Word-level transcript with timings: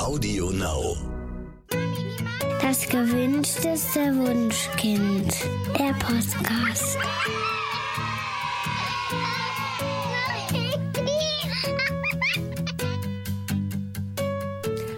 Audio 0.00 0.50
Now. 0.50 0.96
Das 2.62 2.88
gewünschteste 2.88 4.00
Wunschkind. 4.16 5.30
Der 5.78 5.92
Podcast. 5.92 6.96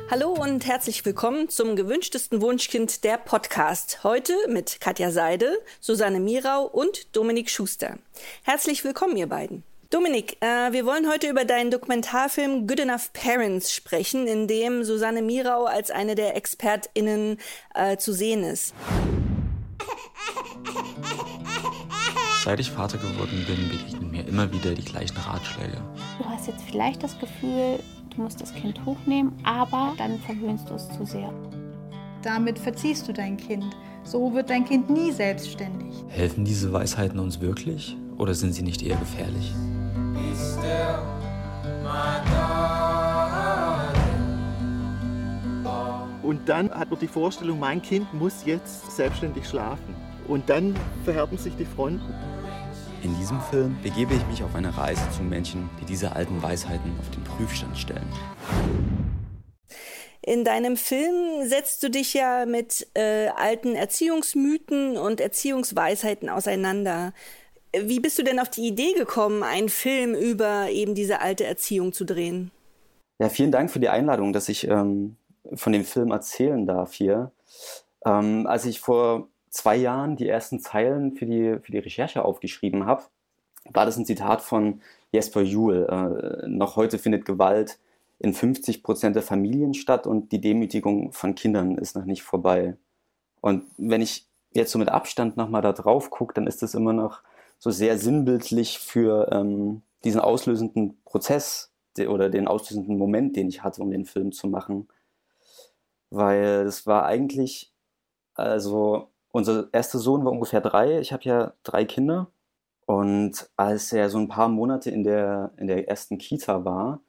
Hallo 0.09 0.30
und 0.30 0.66
herzlich 0.66 1.05
willkommen 1.05 1.48
zum 1.48 1.75
gewünschtesten 1.75 2.41
Wunschkind 2.41 3.03
der 3.03 3.19
Podcast. 3.19 4.05
Heute 4.05 4.34
mit 4.48 4.80
Katja 4.80 5.11
Seide, 5.11 5.59
Susanne 5.80 6.21
Mirau 6.21 6.64
und 6.64 7.16
Dominik 7.16 7.50
Schuster. 7.50 7.98
Herzlich 8.45 8.84
willkommen, 8.84 9.16
ihr 9.16 9.29
beiden. 9.29 9.64
Dominik, 9.93 10.38
äh, 10.40 10.72
wir 10.72 10.86
wollen 10.86 11.06
heute 11.06 11.29
über 11.29 11.45
deinen 11.45 11.70
Dokumentarfilm 11.70 12.66
Good 12.66 12.80
Enough 12.80 13.12
Parents 13.12 13.74
sprechen, 13.74 14.27
in 14.27 14.48
dem 14.48 14.84
Susanne 14.84 15.20
Mirau 15.20 15.66
als 15.66 15.91
eine 15.91 16.14
der 16.14 16.34
ExpertInnen 16.34 17.37
äh, 17.74 17.98
zu 17.98 18.14
sehen 18.14 18.42
ist. 18.42 18.73
Seit 22.42 22.59
ich 22.59 22.70
Vater 22.70 22.97
geworden 22.97 23.45
bin, 23.47 23.69
begegnen 23.69 24.10
mir 24.10 24.27
immer 24.27 24.50
wieder 24.50 24.73
die 24.73 24.83
gleichen 24.83 25.19
Ratschläge. 25.19 25.77
Du 26.19 26.24
hast 26.24 26.47
jetzt 26.47 26.64
vielleicht 26.64 27.02
das 27.02 27.19
Gefühl, 27.19 27.78
du 28.16 28.22
musst 28.22 28.41
das 28.41 28.55
Kind 28.55 28.83
hochnehmen, 28.86 29.38
aber 29.45 29.92
dann 29.98 30.19
verwöhnst 30.20 30.70
du 30.70 30.74
es 30.74 30.88
zu 30.97 31.05
sehr. 31.05 31.30
Damit 32.22 32.59
verziehst 32.59 33.06
du 33.09 33.12
dein 33.12 33.36
Kind. 33.36 33.77
So 34.05 34.33
wird 34.33 34.48
dein 34.48 34.64
Kind 34.64 34.88
nie 34.88 35.12
selbstständig. 35.12 35.95
Helfen 36.09 36.47
diese 36.47 36.72
Weisheiten 36.72 37.19
uns 37.19 37.42
wirklich 37.42 37.95
oder 38.16 38.33
sind 38.33 38.55
sie 38.55 38.62
nicht 38.62 38.83
eher 38.83 38.97
gefährlich? 38.97 39.52
Und 46.23 46.48
dann 46.48 46.70
hat 46.70 46.91
man 46.91 46.98
die 46.98 47.09
Vorstellung, 47.09 47.61
mein 47.61 47.83
Kind 47.83 48.12
muss 48.14 48.45
jetzt 48.45 48.97
selbstständig 48.97 49.47
schlafen. 49.47 49.95
Und 50.28 50.48
dann 50.48 50.75
verhärten 51.05 51.36
sich 51.39 51.55
die 51.56 51.64
Fronten. 51.64 52.14
In 53.03 53.17
diesem 53.19 53.41
Film 53.42 53.77
begebe 53.83 54.14
ich 54.14 54.27
mich 54.27 54.42
auf 54.42 54.55
eine 54.55 54.77
Reise 54.77 55.03
zu 55.11 55.23
Menschen, 55.23 55.69
die 55.81 55.84
diese 55.84 56.17
alten 56.17 56.42
Weisheiten 56.42 56.92
auf 57.01 57.11
den 57.11 57.23
Prüfstand 57.25 57.77
stellen. 57.77 58.08
In 60.25 60.45
deinem 60.45 60.77
Film 60.77 61.48
setzt 61.48 61.83
du 61.83 61.91
dich 61.91 62.14
ja 62.14 62.47
mit 62.47 62.86
äh, 62.95 63.27
alten 63.29 63.75
Erziehungsmythen 63.75 64.97
und 64.97 65.20
Erziehungsweisheiten 65.20 66.29
auseinander. 66.29 67.12
Wie 67.75 68.01
bist 68.01 68.19
du 68.19 68.23
denn 68.23 68.39
auf 68.39 68.51
die 68.51 68.67
Idee 68.67 68.92
gekommen, 68.92 69.42
einen 69.42 69.70
Film 69.70 70.15
über 70.15 70.69
eben 70.70 70.95
diese 70.95 71.20
alte 71.20 71.45
Erziehung 71.45 71.92
zu 71.92 72.05
drehen? 72.05 72.51
Ja, 73.19 73.29
vielen 73.29 73.53
Dank 73.53 73.70
für 73.70 73.81
die 73.81 73.89
Einladung, 73.89 74.33
dass 74.33 74.48
ich 74.48 74.69
ähm, 74.69 75.17
von 75.55 75.73
dem 75.73 75.84
Film 75.84 76.11
erzählen 76.11 76.67
darf 76.67 76.92
hier. 76.92 77.33
Ähm, 78.05 78.47
als 78.47 78.67
ich 78.67 78.81
vor 78.81 79.29
zwei 79.48 79.77
Jahren 79.77 80.17
die 80.17 80.29
ersten 80.29 80.61
Zeilen 80.61 81.17
für 81.17 81.25
die, 81.25 81.59
für 81.62 81.73
die 81.73 81.79
Recherche 81.79 82.25
aufgeschrieben 82.25 82.84
habe, 82.84 83.05
war 83.70 83.86
das 83.86 83.97
ein 83.97 84.07
Zitat 84.07 84.42
von 84.42 84.83
Jesper 85.12 85.42
Juhl. 85.42 85.86
Äh, 85.89 86.48
noch 86.48 86.77
heute 86.77 86.98
findet 86.98 87.25
Gewalt 87.25 87.79
in 88.19 88.34
50 88.34 88.83
Prozent 88.83 89.17
der 89.17 89.23
Familien 89.23 89.75
statt 89.75 90.07
und 90.07 90.33
die 90.33 90.41
Demütigung 90.41 91.12
von 91.12 91.34
Kindern 91.34 91.79
ist 91.79 91.97
noch 91.97 92.05
nicht 92.05 92.23
vorbei. 92.23 92.77
Und 93.41 93.64
wenn 93.79 94.03
ich 94.03 94.27
jetzt 94.53 94.73
so 94.73 94.79
mit 94.79 94.89
Abstand 94.89 95.36
nochmal 95.36 95.62
da 95.62 95.73
drauf 95.73 96.11
gucke, 96.11 96.34
dann 96.34 96.47
ist 96.47 96.62
das 96.62 96.75
immer 96.75 96.92
noch 96.92 97.23
so 97.62 97.70
sehr 97.70 97.96
sinnbildlich 97.96 98.80
für 98.80 99.30
ähm, 99.30 99.82
diesen 100.02 100.20
auslösenden 100.20 101.00
Prozess 101.05 101.72
de, 101.96 102.08
oder 102.08 102.28
den 102.28 102.48
auslösenden 102.48 102.98
Moment, 102.98 103.36
den 103.36 103.48
ich 103.48 103.62
hatte, 103.62 103.82
um 103.82 103.92
den 103.92 104.05
Film 104.05 104.32
zu 104.32 104.48
machen. 104.48 104.88
Weil 106.10 106.66
es 106.66 106.88
war 106.88 107.05
eigentlich, 107.05 107.72
also 108.34 109.12
unser 109.30 109.68
erster 109.72 110.00
Sohn 110.00 110.24
war 110.24 110.33
ungefähr 110.33 110.60
drei. 110.60 110.98
Ich 110.98 111.12
habe 111.12 111.22
ja 111.22 111.55
drei 111.62 111.84
Kinder. 111.84 112.33
Und 112.84 113.48
als 113.56 113.92
er 113.92 114.11
so 114.11 114.18
ein 114.18 114.27
paar 114.27 114.48
Monate 114.48 114.90
in 114.90 115.05
der, 115.05 115.52
in 115.56 115.68
der 115.68 115.89
ersten 115.89 116.18
Kita 116.18 116.64
war, 116.64 117.01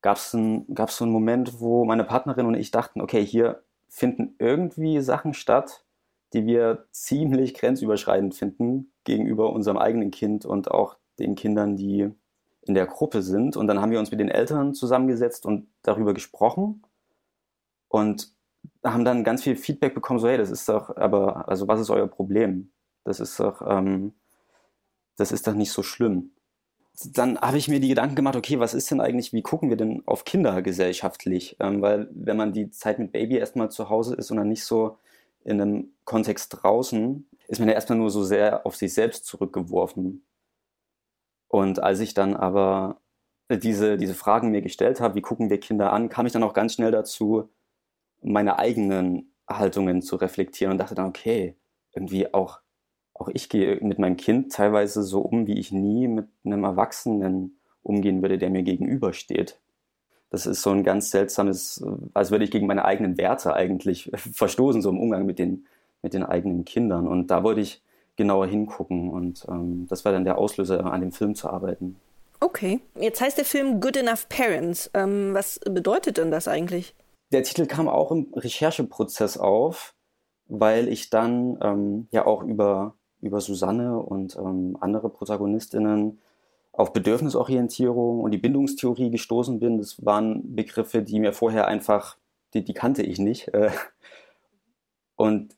gab 0.00 0.18
es 0.18 0.36
gab's 0.74 0.96
so 0.96 1.06
einen 1.06 1.12
Moment, 1.12 1.58
wo 1.58 1.84
meine 1.84 2.04
Partnerin 2.04 2.46
und 2.46 2.54
ich 2.54 2.70
dachten, 2.70 3.00
okay, 3.00 3.26
hier 3.26 3.64
finden 3.88 4.36
irgendwie 4.38 5.00
Sachen 5.00 5.34
statt, 5.34 5.84
die 6.34 6.46
wir 6.46 6.86
ziemlich 6.92 7.54
grenzüberschreitend 7.54 8.36
finden 8.36 8.92
gegenüber 9.08 9.52
unserem 9.52 9.78
eigenen 9.78 10.10
Kind 10.10 10.44
und 10.44 10.70
auch 10.70 10.96
den 11.18 11.34
Kindern, 11.34 11.76
die 11.76 12.10
in 12.62 12.74
der 12.74 12.86
Gruppe 12.86 13.22
sind. 13.22 13.56
Und 13.56 13.66
dann 13.66 13.80
haben 13.80 13.90
wir 13.90 13.98
uns 13.98 14.10
mit 14.10 14.20
den 14.20 14.28
Eltern 14.28 14.74
zusammengesetzt 14.74 15.46
und 15.46 15.66
darüber 15.82 16.14
gesprochen 16.14 16.82
und 17.88 18.32
haben 18.84 19.04
dann 19.04 19.24
ganz 19.24 19.42
viel 19.42 19.56
Feedback 19.56 19.94
bekommen, 19.94 20.20
so 20.20 20.28
hey, 20.28 20.36
das 20.36 20.50
ist 20.50 20.68
doch, 20.68 20.94
aber, 20.96 21.48
also 21.48 21.66
was 21.66 21.80
ist 21.80 21.90
euer 21.90 22.06
Problem? 22.06 22.70
Das 23.04 23.18
ist 23.18 23.40
doch, 23.40 23.62
ähm, 23.66 24.12
das 25.16 25.32
ist 25.32 25.46
doch 25.46 25.54
nicht 25.54 25.72
so 25.72 25.82
schlimm. 25.82 26.32
Dann 27.14 27.38
habe 27.38 27.58
ich 27.58 27.68
mir 27.68 27.80
die 27.80 27.88
Gedanken 27.88 28.16
gemacht, 28.16 28.36
okay, 28.36 28.58
was 28.58 28.74
ist 28.74 28.90
denn 28.90 29.00
eigentlich, 29.00 29.32
wie 29.32 29.42
gucken 29.42 29.70
wir 29.70 29.76
denn 29.76 30.02
auf 30.04 30.24
Kinder 30.24 30.60
gesellschaftlich? 30.62 31.56
Ähm, 31.60 31.80
weil 31.80 32.08
wenn 32.12 32.36
man 32.36 32.52
die 32.52 32.70
Zeit 32.70 32.98
mit 32.98 33.12
Baby 33.12 33.36
erstmal 33.36 33.70
zu 33.70 33.88
Hause 33.88 34.14
ist 34.16 34.30
und 34.30 34.36
dann 34.36 34.48
nicht 34.48 34.64
so 34.64 34.98
in 35.44 35.60
einem 35.60 35.92
Kontext 36.04 36.62
draußen, 36.62 37.28
ist 37.48 37.58
man 37.58 37.68
ja 37.68 37.74
erstmal 37.74 37.98
nur 37.98 38.10
so 38.10 38.24
sehr 38.24 38.66
auf 38.66 38.76
sich 38.76 38.92
selbst 38.92 39.26
zurückgeworfen. 39.26 40.26
Und 41.48 41.82
als 41.82 42.00
ich 42.00 42.12
dann 42.14 42.34
aber 42.36 43.00
diese, 43.50 43.96
diese 43.96 44.14
Fragen 44.14 44.50
mir 44.50 44.60
gestellt 44.60 45.00
habe, 45.00 45.14
wie 45.14 45.22
gucken 45.22 45.48
wir 45.48 45.58
Kinder 45.58 45.92
an, 45.92 46.10
kam 46.10 46.26
ich 46.26 46.32
dann 46.32 46.42
auch 46.42 46.52
ganz 46.52 46.74
schnell 46.74 46.90
dazu, 46.90 47.48
meine 48.20 48.58
eigenen 48.58 49.32
Haltungen 49.48 50.02
zu 50.02 50.16
reflektieren 50.16 50.72
und 50.72 50.78
dachte 50.78 50.94
dann, 50.94 51.06
okay, 51.06 51.56
irgendwie 51.94 52.32
auch, 52.34 52.60
auch 53.14 53.28
ich 53.28 53.48
gehe 53.48 53.80
mit 53.80 53.98
meinem 53.98 54.16
Kind 54.16 54.52
teilweise 54.52 55.02
so 55.02 55.20
um, 55.20 55.46
wie 55.46 55.58
ich 55.58 55.72
nie 55.72 56.06
mit 56.06 56.28
einem 56.44 56.64
Erwachsenen 56.64 57.58
umgehen 57.82 58.20
würde, 58.20 58.36
der 58.36 58.50
mir 58.50 58.62
gegenübersteht. 58.62 59.58
Das 60.30 60.46
ist 60.46 60.62
so 60.62 60.70
ein 60.70 60.84
ganz 60.84 61.10
seltsames, 61.10 61.84
als 62.14 62.30
würde 62.30 62.44
ich 62.44 62.50
gegen 62.50 62.66
meine 62.66 62.84
eigenen 62.84 63.16
Werte 63.16 63.54
eigentlich 63.54 64.10
verstoßen, 64.14 64.82
so 64.82 64.90
im 64.90 65.00
Umgang 65.00 65.26
mit 65.26 65.38
den, 65.38 65.66
mit 66.02 66.14
den 66.14 66.22
eigenen 66.22 66.64
Kindern. 66.64 67.06
Und 67.06 67.28
da 67.28 67.42
wollte 67.42 67.60
ich 67.60 67.82
genauer 68.16 68.46
hingucken 68.48 69.10
und 69.10 69.46
ähm, 69.48 69.86
das 69.88 70.04
war 70.04 70.12
dann 70.12 70.24
der 70.24 70.38
Auslöser, 70.38 70.84
an 70.84 71.00
dem 71.00 71.12
Film 71.12 71.34
zu 71.34 71.48
arbeiten. 71.48 71.96
Okay, 72.40 72.80
jetzt 73.00 73.20
heißt 73.20 73.38
der 73.38 73.44
Film 73.44 73.80
Good 73.80 73.96
Enough 73.96 74.28
Parents. 74.28 74.90
Ähm, 74.94 75.34
was 75.34 75.58
bedeutet 75.60 76.18
denn 76.18 76.30
das 76.30 76.48
eigentlich? 76.48 76.94
Der 77.32 77.42
Titel 77.42 77.66
kam 77.66 77.88
auch 77.88 78.10
im 78.10 78.32
Rechercheprozess 78.34 79.38
auf, 79.38 79.94
weil 80.46 80.88
ich 80.88 81.10
dann 81.10 81.58
ähm, 81.62 82.08
ja 82.10 82.26
auch 82.26 82.42
über, 82.42 82.94
über 83.20 83.40
Susanne 83.40 83.98
und 83.98 84.36
ähm, 84.36 84.76
andere 84.80 85.10
Protagonistinnen 85.10 86.20
auf 86.78 86.92
Bedürfnisorientierung 86.92 88.20
und 88.20 88.30
die 88.30 88.38
Bindungstheorie 88.38 89.10
gestoßen 89.10 89.58
bin. 89.58 89.78
Das 89.78 90.04
waren 90.04 90.54
Begriffe, 90.54 91.02
die 91.02 91.18
mir 91.18 91.32
vorher 91.32 91.66
einfach, 91.66 92.16
die, 92.54 92.62
die 92.62 92.72
kannte 92.72 93.02
ich 93.02 93.18
nicht. 93.18 93.48
Äh. 93.48 93.70
Und 95.16 95.56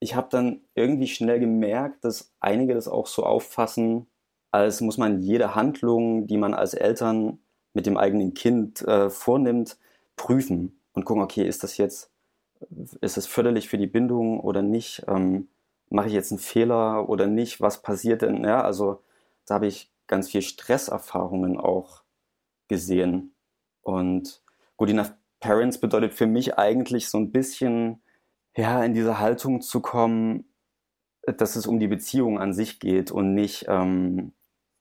ich 0.00 0.14
habe 0.14 0.28
dann 0.30 0.62
irgendwie 0.74 1.06
schnell 1.06 1.38
gemerkt, 1.38 2.02
dass 2.02 2.32
einige 2.40 2.72
das 2.72 2.88
auch 2.88 3.06
so 3.06 3.24
auffassen, 3.24 4.06
als 4.50 4.80
muss 4.80 4.96
man 4.96 5.20
jede 5.20 5.54
Handlung, 5.54 6.26
die 6.26 6.38
man 6.38 6.54
als 6.54 6.72
Eltern 6.72 7.40
mit 7.74 7.84
dem 7.84 7.98
eigenen 7.98 8.32
Kind 8.32 8.80
äh, 8.88 9.10
vornimmt, 9.10 9.76
prüfen 10.16 10.80
und 10.94 11.04
gucken, 11.04 11.22
okay, 11.22 11.46
ist 11.46 11.62
das 11.62 11.76
jetzt, 11.76 12.10
ist 13.02 13.18
das 13.18 13.26
förderlich 13.26 13.68
für 13.68 13.76
die 13.76 13.86
Bindung 13.86 14.40
oder 14.40 14.62
nicht? 14.62 15.04
Ähm, 15.08 15.48
Mache 15.90 16.08
ich 16.08 16.14
jetzt 16.14 16.32
einen 16.32 16.38
Fehler 16.38 17.08
oder 17.08 17.26
nicht? 17.26 17.60
Was 17.60 17.82
passiert 17.82 18.22
denn? 18.22 18.44
Ja, 18.44 18.62
also 18.62 19.02
da 19.46 19.54
habe 19.54 19.66
ich 19.66 19.90
ganz 20.08 20.30
viel 20.30 20.42
Stresserfahrungen 20.42 21.58
auch 21.58 22.02
gesehen. 22.68 23.34
Und 23.82 24.42
Good 24.76 24.90
Enough 24.90 25.12
Parents 25.40 25.78
bedeutet 25.78 26.14
für 26.14 26.26
mich 26.26 26.58
eigentlich 26.58 27.08
so 27.08 27.18
ein 27.18 27.30
bisschen, 27.30 28.02
ja, 28.56 28.82
in 28.82 28.94
diese 28.94 29.20
Haltung 29.20 29.60
zu 29.60 29.80
kommen, 29.80 30.44
dass 31.26 31.56
es 31.56 31.66
um 31.66 31.78
die 31.78 31.88
Beziehung 31.88 32.38
an 32.38 32.52
sich 32.52 32.80
geht 32.80 33.10
und 33.10 33.34
nicht 33.34 33.66
ähm, 33.68 34.32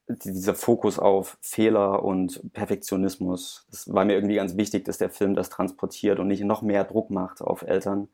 dieser 0.08 0.56
Fokus 0.56 1.00
auf 1.00 1.38
Fehler 1.42 2.04
und 2.04 2.54
Perfektionismus. 2.54 3.68
Das 3.70 3.94
war 3.94 4.06
mir 4.06 4.14
irgendwie 4.14 4.36
ganz 4.36 4.56
wichtig, 4.56 4.86
dass 4.86 4.98
der 4.98 5.10
Film 5.10 5.36
das 5.36 5.50
transportiert 5.50 6.20
und 6.20 6.28
nicht 6.28 6.44
noch 6.44 6.62
mehr 6.62 6.86
Druck 6.86 7.10
macht 7.10 7.42
auf 7.42 7.64
Eltern, 7.64 8.08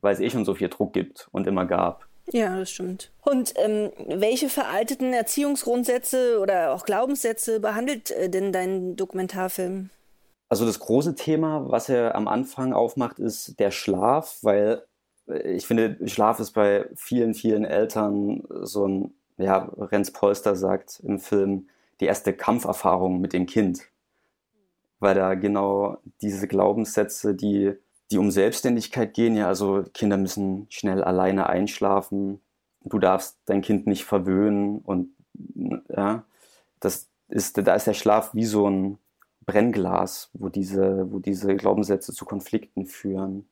weil 0.00 0.12
es 0.12 0.20
eh 0.20 0.30
schon 0.30 0.44
so 0.44 0.54
viel 0.54 0.68
Druck 0.68 0.92
gibt 0.92 1.28
und 1.32 1.46
immer 1.46 1.64
gab. 1.64 2.07
Ja, 2.32 2.58
das 2.58 2.70
stimmt. 2.70 3.10
Und 3.22 3.54
ähm, 3.56 3.90
welche 4.06 4.48
veralteten 4.48 5.12
Erziehungsgrundsätze 5.12 6.40
oder 6.40 6.74
auch 6.74 6.84
Glaubenssätze 6.84 7.60
behandelt 7.60 8.10
äh, 8.10 8.28
denn 8.28 8.52
dein 8.52 8.96
Dokumentarfilm? 8.96 9.90
Also 10.50 10.64
das 10.64 10.78
große 10.78 11.14
Thema, 11.14 11.70
was 11.70 11.88
er 11.88 12.14
am 12.14 12.28
Anfang 12.28 12.72
aufmacht, 12.72 13.18
ist 13.18 13.58
der 13.58 13.70
Schlaf, 13.70 14.38
weil 14.42 14.82
äh, 15.26 15.52
ich 15.52 15.66
finde, 15.66 15.98
Schlaf 16.08 16.40
ist 16.40 16.52
bei 16.52 16.86
vielen, 16.96 17.34
vielen 17.34 17.64
Eltern 17.64 18.44
so 18.62 18.86
ein, 18.86 19.14
ja, 19.38 19.70
Renz 19.76 20.10
Polster 20.10 20.56
sagt 20.56 21.00
im 21.00 21.18
Film, 21.18 21.68
die 22.00 22.06
erste 22.06 22.32
Kampferfahrung 22.32 23.20
mit 23.20 23.32
dem 23.32 23.46
Kind. 23.46 23.80
weil 25.00 25.14
da 25.14 25.34
genau 25.34 25.98
diese 26.20 26.48
Glaubenssätze, 26.48 27.34
die, 27.34 27.72
die 28.10 28.18
um 28.18 28.30
Selbstständigkeit 28.30 29.14
gehen, 29.14 29.36
ja, 29.36 29.48
also 29.48 29.84
Kinder 29.92 30.16
müssen 30.16 30.66
schnell 30.70 31.04
alleine 31.04 31.48
einschlafen, 31.48 32.40
du 32.84 32.98
darfst 32.98 33.38
dein 33.46 33.60
Kind 33.60 33.86
nicht 33.86 34.04
verwöhnen 34.04 34.78
und 34.78 35.10
ja, 35.88 36.24
das 36.80 37.08
ist, 37.28 37.58
da 37.58 37.74
ist 37.74 37.86
der 37.86 37.94
Schlaf 37.94 38.34
wie 38.34 38.46
so 38.46 38.68
ein 38.68 38.98
Brennglas, 39.44 40.30
wo 40.34 40.48
diese, 40.48 41.10
wo 41.10 41.18
diese 41.18 41.56
Glaubenssätze 41.56 42.12
zu 42.12 42.24
Konflikten 42.24 42.86
führen. 42.86 43.48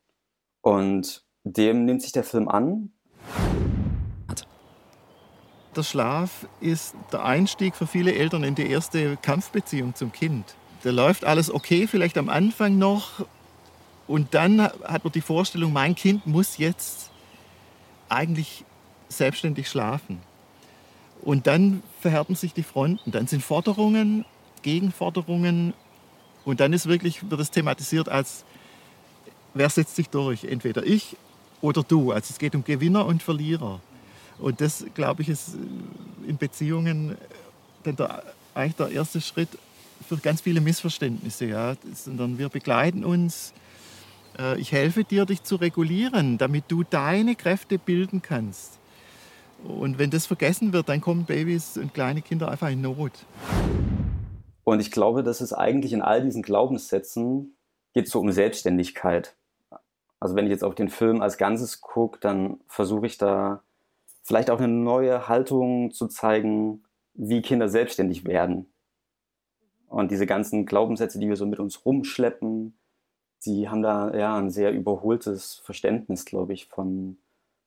Und 0.61 1.25
dem 1.45 1.85
nimmt 1.85 2.03
sich 2.03 2.13
der 2.13 2.25
Film 2.25 2.49
an. 2.49 2.91
Der 5.75 5.83
Schlaf 5.83 6.47
ist 6.61 6.95
der 7.13 7.25
Einstieg 7.25 7.75
für 7.75 7.87
viele 7.87 8.15
Eltern 8.15 8.45
in 8.45 8.55
die 8.55 8.69
erste 8.69 9.17
Kampfbeziehung 9.17 9.95
zum 9.95 10.13
Kind. 10.13 10.55
Da 10.83 10.91
läuft 10.91 11.25
alles 11.25 11.51
okay, 11.51 11.87
vielleicht 11.87 12.19
am 12.19 12.29
Anfang 12.29 12.79
noch. 12.79 13.27
Und 14.07 14.35
dann 14.35 14.61
hat 14.61 15.05
man 15.05 15.13
die 15.13 15.21
Vorstellung, 15.21 15.73
mein 15.73 15.95
Kind 15.95 16.27
muss 16.27 16.59
jetzt 16.59 17.11
eigentlich 18.09 18.65
selbstständig 19.09 19.69
schlafen. 19.69 20.21
Und 21.23 21.47
dann 21.47 21.83
verhärten 22.01 22.37
sich 22.37 22.53
die 22.53 22.63
Fronten. 22.63 23.11
Dann 23.11 23.27
sind 23.27 23.43
Forderungen, 23.43 24.25
Gegenforderungen. 24.63 25.75
Und 26.45 26.61
dann 26.61 26.73
ist 26.73 26.87
wirklich, 26.87 27.29
wird 27.29 27.41
es 27.41 27.51
thematisiert 27.51 28.09
als, 28.09 28.45
wer 29.55 29.69
setzt 29.69 29.97
sich 29.97 30.09
durch? 30.09 30.45
Entweder 30.45 30.87
ich 30.87 31.17
oder 31.61 31.83
du. 31.83 32.13
Also 32.13 32.31
es 32.31 32.39
geht 32.39 32.55
um 32.55 32.63
Gewinner 32.63 33.07
und 33.07 33.23
Verlierer. 33.23 33.81
Und 34.39 34.61
das, 34.61 34.85
glaube 34.95 35.23
ich, 35.23 35.29
ist 35.29 35.57
in 36.27 36.37
Beziehungen 36.37 37.17
dann 37.83 37.97
der, 37.97 38.23
eigentlich 38.55 38.77
der 38.77 38.91
erste 38.91 39.21
Schritt 39.21 39.49
für 40.07 40.19
ganz 40.19 40.43
viele 40.43 40.61
Missverständnisse. 40.61 41.47
Ja. 41.47 41.75
Sondern 41.93 42.39
wir 42.39 42.49
begleiten 42.49 43.05
uns. 43.05 43.53
Äh, 44.39 44.59
ich 44.59 44.73
helfe 44.73 45.05
dir, 45.05 45.27
dich 45.27 45.43
zu 45.43 45.57
regulieren, 45.57 46.39
damit 46.39 46.65
du 46.69 46.83
deine 46.83 47.35
Kräfte 47.35 47.79
bilden 47.79 48.23
kannst. 48.23 48.79
Und 49.65 49.99
wenn 49.99 50.11
das 50.11 50.27
vergessen 50.27 50.73
wird, 50.73 50.89
dann 50.89 51.01
kommen 51.01 51.25
Babys 51.25 51.77
und 51.77 51.95
kleine 51.95 52.23
Kinder 52.23 52.51
einfach 52.51 52.71
in 52.71 52.83
Not. 52.83 53.13
Und 54.65 54.81
ich 54.81 54.91
glaube, 54.91 55.23
dass 55.23 55.41
es 55.41 55.53
eigentlich 55.53 55.93
in 55.93 56.03
all 56.03 56.23
diesen 56.23 56.43
Glaubenssätzen 56.43 57.57
geht 57.95 58.09
so 58.09 58.21
um 58.21 58.31
Selbstständigkeit. 58.31 59.37
Also 60.21 60.35
wenn 60.35 60.47
ich 60.47 60.51
jetzt 60.51 60.65
auf 60.65 60.75
den 60.75 60.89
Film 60.89 61.23
als 61.23 61.39
Ganzes 61.39 61.81
gucke, 61.81 62.19
dann 62.21 62.61
versuche 62.67 63.07
ich 63.07 63.17
da 63.17 63.63
vielleicht 64.23 64.51
auch 64.51 64.59
eine 64.59 64.69
neue 64.69 65.29
Haltung 65.29 65.93
zu 65.93 66.09
zeigen, 66.09 66.83
wie 67.15 67.43
Kinder 67.43 67.69
selbstständig 67.69 68.25
werden. 68.25 68.67
Und 69.89 70.11
diese 70.11 70.27
ganzen 70.27 70.67
Glaubenssätze, 70.67 71.19
die 71.19 71.29
wir 71.29 71.37
so 71.37 71.47
mit 71.47 71.61
uns 71.61 71.87
rumschleppen, 71.87 72.77
die 73.47 73.69
haben 73.69 73.83
da 73.83 74.15
ja 74.15 74.37
ein 74.37 74.51
sehr 74.51 74.73
überholtes 74.73 75.57
Verständnis, 75.65 76.25
glaube 76.25 76.53
ich, 76.53 76.67
von, 76.67 77.17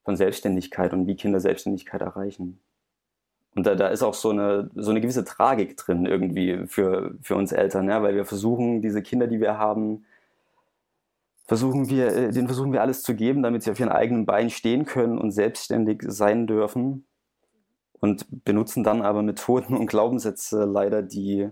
von 0.03 0.15
Selbstständigkeit 0.17 0.93
und 0.93 1.07
wie 1.07 1.15
Kinder 1.15 1.39
Selbstständigkeit 1.39 2.01
erreichen. 2.01 2.59
Und 3.55 3.65
da, 3.65 3.75
da 3.75 3.87
ist 3.87 4.03
auch 4.03 4.13
so 4.13 4.29
eine, 4.29 4.69
so 4.75 4.91
eine 4.91 5.01
gewisse 5.01 5.23
Tragik 5.23 5.75
drin 5.77 6.05
irgendwie 6.05 6.67
für, 6.67 7.15
für 7.21 7.35
uns 7.35 7.51
Eltern, 7.51 7.89
ja, 7.89 8.03
weil 8.03 8.15
wir 8.15 8.25
versuchen, 8.25 8.81
diese 8.81 9.01
Kinder, 9.01 9.27
die 9.27 9.39
wir 9.39 9.57
haben, 9.57 10.05
versuchen 11.45 11.89
wir, 11.89 12.07
äh, 12.15 12.31
denen 12.31 12.47
versuchen 12.47 12.73
wir 12.73 12.81
alles 12.81 13.01
zu 13.01 13.15
geben, 13.15 13.41
damit 13.41 13.63
sie 13.63 13.71
auf 13.71 13.79
ihren 13.79 13.89
eigenen 13.89 14.25
Beinen 14.25 14.51
stehen 14.51 14.85
können 14.85 15.17
und 15.17 15.31
selbstständig 15.31 16.03
sein 16.07 16.45
dürfen. 16.45 17.05
Und 18.01 18.27
benutzen 18.45 18.83
dann 18.83 19.01
aber 19.01 19.23
Methoden 19.23 19.75
und 19.75 19.87
Glaubenssätze 19.87 20.63
leider, 20.63 21.01
die, 21.01 21.49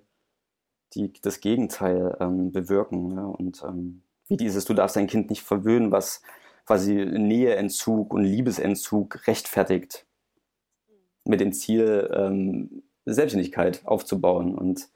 die 0.94 1.12
das 1.22 1.42
Gegenteil 1.42 2.16
ähm, 2.22 2.54
bewirken. 2.54 3.12
Ja? 3.12 3.26
Und 3.26 3.64
ähm, 3.68 4.04
wie 4.28 4.38
dieses, 4.38 4.66
du 4.66 4.74
darfst 4.74 4.96
dein 4.96 5.08
Kind 5.08 5.30
nicht 5.30 5.44
verwöhnen, 5.44 5.92
was 5.92 6.22
quasi 6.66 6.94
Näheentzug 6.94 8.14
und 8.14 8.24
Liebesentzug 8.24 9.28
rechtfertigt. 9.28 10.06
Mit 11.24 11.40
dem 11.40 11.54
Ziel, 11.54 12.10
ähm, 12.14 12.84
Selbstständigkeit 13.06 13.82
aufzubauen. 13.86 14.56
Und 14.56 14.90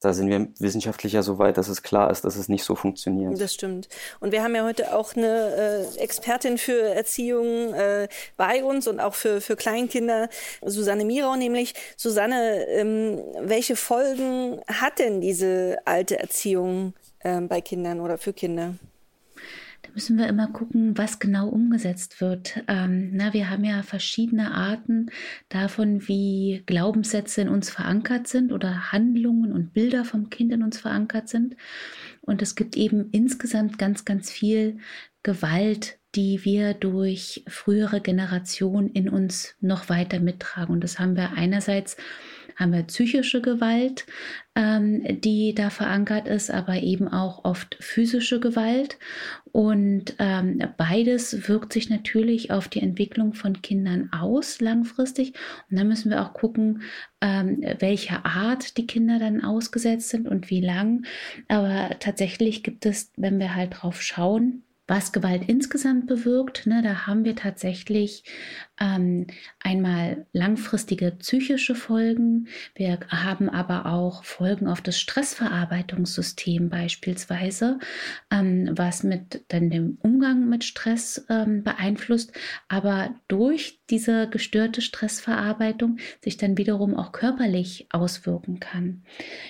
da 0.00 0.12
sind 0.12 0.28
wir 0.28 0.48
wissenschaftlich 0.58 1.12
ja 1.12 1.22
so 1.22 1.38
weit, 1.38 1.58
dass 1.58 1.68
es 1.68 1.82
klar 1.82 2.10
ist, 2.10 2.24
dass 2.24 2.36
es 2.36 2.48
nicht 2.48 2.64
so 2.64 2.74
funktioniert. 2.74 3.40
Das 3.40 3.52
stimmt. 3.52 3.88
Und 4.20 4.32
wir 4.32 4.42
haben 4.42 4.54
ja 4.54 4.64
heute 4.64 4.96
auch 4.96 5.16
eine 5.16 5.86
äh, 5.96 5.98
Expertin 5.98 6.56
für 6.56 6.80
Erziehung 6.80 7.74
äh, 7.74 8.08
bei 8.36 8.62
uns 8.62 8.86
und 8.86 9.00
auch 9.00 9.14
für, 9.14 9.40
für 9.40 9.56
Kleinkinder, 9.56 10.28
Susanne 10.64 11.04
Mirau 11.04 11.36
nämlich. 11.36 11.74
Susanne, 11.96 12.66
ähm, 12.68 13.22
welche 13.40 13.76
Folgen 13.76 14.60
hat 14.68 14.98
denn 14.98 15.20
diese 15.20 15.78
alte 15.84 16.18
Erziehung 16.18 16.94
äh, 17.20 17.40
bei 17.40 17.60
Kindern 17.60 18.00
oder 18.00 18.18
für 18.18 18.32
Kinder? 18.32 18.74
Da 19.82 19.90
müssen 19.94 20.18
wir 20.18 20.26
immer 20.26 20.48
gucken, 20.48 20.98
was 20.98 21.20
genau 21.20 21.48
umgesetzt 21.48 22.20
wird. 22.20 22.62
Ähm, 22.66 23.10
na, 23.12 23.32
wir 23.32 23.48
haben 23.48 23.64
ja 23.64 23.82
verschiedene 23.82 24.52
Arten 24.52 25.10
davon, 25.48 26.08
wie 26.08 26.62
Glaubenssätze 26.66 27.42
in 27.42 27.48
uns 27.48 27.70
verankert 27.70 28.26
sind 28.26 28.52
oder 28.52 28.92
Handlungen 28.92 29.52
und 29.52 29.72
Bilder 29.72 30.04
vom 30.04 30.30
Kind 30.30 30.52
in 30.52 30.62
uns 30.62 30.78
verankert 30.80 31.28
sind. 31.28 31.56
Und 32.22 32.42
es 32.42 32.56
gibt 32.56 32.76
eben 32.76 33.08
insgesamt 33.12 33.78
ganz, 33.78 34.04
ganz 34.04 34.30
viel 34.30 34.78
Gewalt, 35.22 35.98
die 36.14 36.44
wir 36.44 36.74
durch 36.74 37.44
frühere 37.46 38.00
Generationen 38.00 38.88
in 38.88 39.08
uns 39.08 39.54
noch 39.60 39.88
weiter 39.88 40.20
mittragen. 40.20 40.74
Und 40.74 40.82
das 40.82 40.98
haben 40.98 41.16
wir 41.16 41.32
einerseits 41.32 41.96
haben 42.58 42.72
wir 42.72 42.82
psychische 42.82 43.40
Gewalt, 43.40 44.04
ähm, 44.56 45.20
die 45.20 45.54
da 45.54 45.70
verankert 45.70 46.26
ist, 46.26 46.50
aber 46.50 46.82
eben 46.82 47.06
auch 47.06 47.44
oft 47.44 47.76
physische 47.80 48.40
Gewalt. 48.40 48.98
Und 49.52 50.14
ähm, 50.18 50.60
beides 50.76 51.48
wirkt 51.48 51.72
sich 51.72 51.88
natürlich 51.88 52.50
auf 52.50 52.66
die 52.66 52.82
Entwicklung 52.82 53.32
von 53.32 53.62
Kindern 53.62 54.10
aus 54.12 54.60
langfristig. 54.60 55.34
Und 55.70 55.78
da 55.78 55.84
müssen 55.84 56.10
wir 56.10 56.22
auch 56.22 56.32
gucken, 56.32 56.82
ähm, 57.20 57.64
welcher 57.78 58.26
Art 58.26 58.76
die 58.76 58.86
Kinder 58.86 59.20
dann 59.20 59.44
ausgesetzt 59.44 60.08
sind 60.08 60.26
und 60.26 60.50
wie 60.50 60.60
lang. 60.60 61.06
Aber 61.46 61.90
tatsächlich 62.00 62.64
gibt 62.64 62.84
es, 62.84 63.12
wenn 63.16 63.38
wir 63.38 63.54
halt 63.54 63.80
drauf 63.80 64.02
schauen, 64.02 64.64
was 64.88 65.12
Gewalt 65.12 65.42
insgesamt 65.46 66.06
bewirkt. 66.06 66.66
Ne, 66.66 66.82
da 66.82 67.06
haben 67.06 67.24
wir 67.24 67.36
tatsächlich 67.36 68.24
ähm, 68.80 69.26
einmal 69.62 70.26
langfristige 70.32 71.12
psychische 71.12 71.74
Folgen. 71.74 72.48
Wir 72.74 72.98
haben 73.08 73.48
aber 73.48 73.86
auch 73.86 74.24
Folgen 74.24 74.66
auf 74.68 74.80
das 74.80 74.98
Stressverarbeitungssystem 74.98 76.68
beispielsweise, 76.68 77.78
ähm, 78.30 78.70
was 78.72 79.02
mit 79.02 79.44
dann 79.48 79.70
dem 79.70 79.98
Umgang 80.02 80.48
mit 80.48 80.64
Stress 80.64 81.24
ähm, 81.28 81.62
beeinflusst, 81.62 82.32
aber 82.68 83.14
durch 83.28 83.80
diese 83.90 84.28
gestörte 84.28 84.80
Stressverarbeitung 84.80 85.98
sich 86.22 86.36
dann 86.36 86.58
wiederum 86.58 86.94
auch 86.94 87.12
körperlich 87.12 87.86
auswirken 87.90 88.60
kann. 88.60 89.02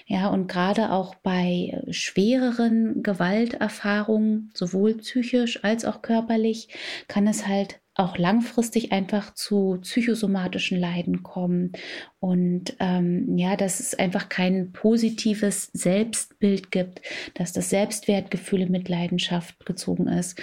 Ja, 0.07 0.29
und 0.29 0.49
gerade 0.49 0.91
auch 0.91 1.15
bei 1.17 1.83
schwereren 1.91 3.03
Gewalterfahrungen, 3.03 4.51
sowohl 4.55 4.95
psychisch 4.99 5.65
als 5.65 5.85
auch 5.85 6.03
körperlich, 6.03 6.69
kann 7.09 7.27
es 7.27 7.47
halt 7.47 7.81
auch 7.99 8.17
langfristig 8.17 8.93
einfach 8.93 9.35
zu 9.35 9.79
psychosomatischen 9.83 10.79
Leiden 10.79 11.23
kommen. 11.23 11.73
Und 12.21 12.75
ähm, 12.81 13.39
ja, 13.39 13.57
dass 13.57 13.79
es 13.79 13.95
einfach 13.95 14.29
kein 14.29 14.73
positives 14.73 15.71
Selbstbild 15.73 16.73
gibt, 16.73 17.01
dass 17.35 17.53
das 17.53 17.71
Selbstwertgefühl 17.71 18.69
mit 18.69 18.89
Leidenschaft 18.89 19.65
gezogen 19.65 20.09
ist. 20.09 20.41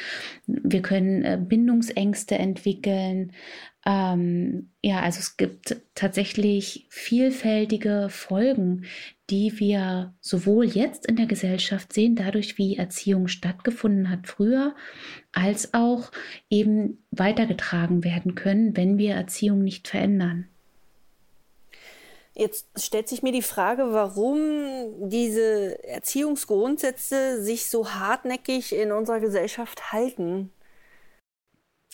Wir 0.47 0.81
können 0.81 1.23
äh, 1.23 1.37
Bindungsängste 1.41 2.37
entwickeln, 2.37 3.33
ähm, 3.87 4.71
ja, 4.81 5.01
also 5.01 5.19
es 5.19 5.37
gibt 5.37 5.79
tatsächlich 5.93 6.87
vielfältige 6.89 8.07
Folgen, 8.09 8.85
die 9.29 9.59
wir 9.59 10.15
sowohl 10.21 10.65
jetzt 10.65 11.05
in 11.05 11.15
der 11.15 11.27
Gesellschaft 11.27 11.93
sehen, 11.93 12.15
dadurch 12.15 12.57
wie 12.57 12.77
Erziehung 12.77 13.27
stattgefunden 13.27 14.09
hat 14.09 14.27
früher, 14.27 14.75
als 15.33 15.75
auch 15.75 16.11
eben 16.49 17.05
weitergetragen 17.11 18.03
werden 18.03 18.33
können, 18.33 18.75
wenn 18.75 18.97
wir 18.97 19.13
Erziehung 19.13 19.63
nicht 19.63 19.87
verändern. 19.87 20.47
Jetzt 22.37 22.67
stellt 22.77 23.07
sich 23.07 23.23
mir 23.23 23.31
die 23.31 23.41
Frage, 23.41 23.93
warum 23.93 25.09
diese 25.09 25.81
Erziehungsgrundsätze 25.85 27.41
sich 27.41 27.67
so 27.67 27.91
hartnäckig 27.91 28.75
in 28.75 28.91
unserer 28.91 29.21
Gesellschaft 29.21 29.93
halten. 29.93 30.51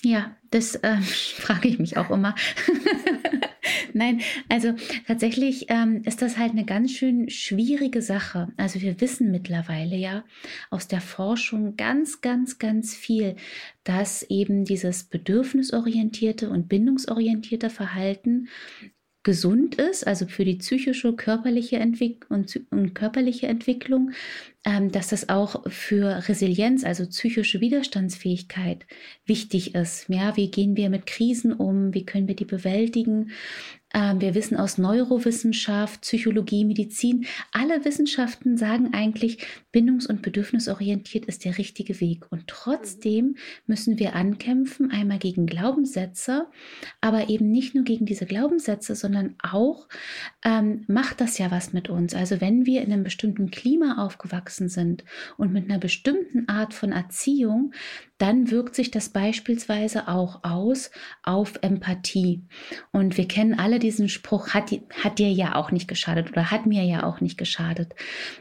Ja, 0.04 0.36
das 0.50 0.76
äh, 0.76 0.98
frage 1.02 1.68
ich 1.68 1.78
mich 1.78 1.98
auch 1.98 2.10
immer. 2.10 2.34
Nein, 3.94 4.22
also 4.50 4.74
tatsächlich 5.06 5.66
ähm, 5.70 6.02
ist 6.06 6.24
das 6.24 6.38
halt 6.38 6.54
eine 6.54 6.66
ganz 6.66 6.92
schön 6.92 7.30
schwierige 7.30 8.02
Sache. 8.02 8.48
Also 8.58 8.82
wir 8.82 9.00
wissen 9.00 9.30
mittlerweile 9.30 9.96
ja 9.96 10.24
aus 10.72 10.88
der 10.88 11.02
Forschung 11.02 11.76
ganz, 11.76 12.22
ganz, 12.22 12.58
ganz 12.58 12.96
viel, 12.96 13.36
dass 13.84 14.24
eben 14.24 14.66
dieses 14.66 15.04
bedürfnisorientierte 15.04 16.50
und 16.50 16.68
bindungsorientierte 16.68 17.70
Verhalten 17.70 18.48
gesund 19.24 19.76
ist, 19.76 20.08
also 20.08 20.26
für 20.26 20.46
die 20.46 20.56
psychische, 20.56 21.14
körperliche 21.14 21.78
Entwick 21.78 22.26
und, 22.30 22.60
und 22.72 22.96
körperliche 22.96 23.48
Entwicklung, 23.48 24.12
ähm, 24.66 24.92
dass 24.92 25.10
das 25.10 25.30
auch 25.30 25.70
für 25.70 26.28
Resilienz, 26.28 26.84
also 26.84 27.06
psychische 27.08 27.62
Widerstandsfähigkeit 27.62 28.86
wichtig 29.26 29.76
ist. 29.76 30.10
Ja, 30.10 30.36
wie 30.38 30.50
gehen 30.50 30.76
wir 30.76 30.90
mit 30.90 31.06
Krisen 31.06 31.54
um? 31.54 31.94
Wie 31.94 32.06
können 32.06 32.28
wir 32.28 32.36
die 32.36 32.46
bewältigen? 32.46 33.32
Ähm, 33.94 34.22
wir 34.22 34.36
wissen 34.36 34.58
aus 34.58 34.78
Neurowissenschaft, 34.78 36.02
Psychologie, 36.02 36.66
Medizin, 36.66 37.26
alle 37.52 37.84
Wissenschaften 37.86 38.58
sagen 38.58 38.94
eigentlich, 38.94 39.46
bindungs- 39.74 40.08
und 40.08 40.22
bedürfnisorientiert 40.22 41.26
ist 41.26 41.46
der 41.46 41.58
richtige 41.58 42.00
Weg. 42.00 42.32
Und 42.32 42.48
trotzdem 42.48 43.36
müssen 43.68 44.00
wir 44.00 44.16
ankämpfen, 44.16 44.92
einmal 44.92 45.20
gegen 45.20 45.46
Glaubenssätze, 45.46 46.48
aber 47.02 47.30
eben 47.30 47.52
nicht 47.52 47.76
nur 47.76 47.84
gegen 47.84 48.06
diese 48.06 48.26
Glaubenssätze, 48.26 48.96
sondern 48.96 49.36
auch 49.42 49.88
ähm, 50.44 50.84
macht 50.88 51.22
das 51.22 51.38
ja 51.38 51.52
was 51.52 51.74
mit 51.74 51.90
uns. 51.90 52.14
Also 52.14 52.42
wenn 52.42 52.66
wir 52.66 52.82
in 52.82 52.92
einem 52.92 53.04
bestimmten 53.04 53.52
Klima 53.52 54.04
aufgewachsen 54.04 54.70
sind 54.70 55.04
und 55.38 55.52
mit 55.54 55.70
einer 55.70 55.80
bestimmten 55.80 56.48
Art 56.48 56.74
von 56.74 56.92
Erziehung, 56.92 57.74
dann 58.22 58.52
wirkt 58.52 58.76
sich 58.76 58.92
das 58.92 59.10
beispielsweise 59.10 60.08
auch 60.08 60.44
aus 60.44 60.92
auf 61.24 61.54
Empathie. 61.62 62.44
Und 62.92 63.18
wir 63.18 63.28
kennen 63.28 63.58
alle 63.58 63.80
diesen 63.80 64.10
Spruch, 64.10 64.50
hat, 64.50 64.72
hat 65.04 65.18
dir 65.18 65.32
ja 65.32 65.56
auch 65.56 65.72
nicht 65.72 65.88
geschadet 65.88 66.32
oder 66.32 66.52
hat 66.52 66.68
mir 66.68 66.84
ja 66.84 67.04
auch 67.04 67.20
nicht 67.20 67.38
geschadet. 67.38 67.96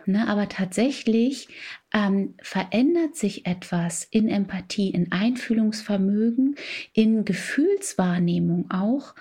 Ne, 0.04 0.28
aber 0.28 0.50
tatsächlich 0.50 1.49
ähm, 1.94 2.34
verändert 2.42 3.16
sich 3.16 3.46
etwas 3.46 4.04
in 4.04 4.28
Empathie, 4.28 4.90
in 4.90 5.12
Einfühlungsvermögen, 5.12 6.56
in 6.92 7.25
Gefühlswahrnehmung 7.25 8.70
auch, 8.70 9.14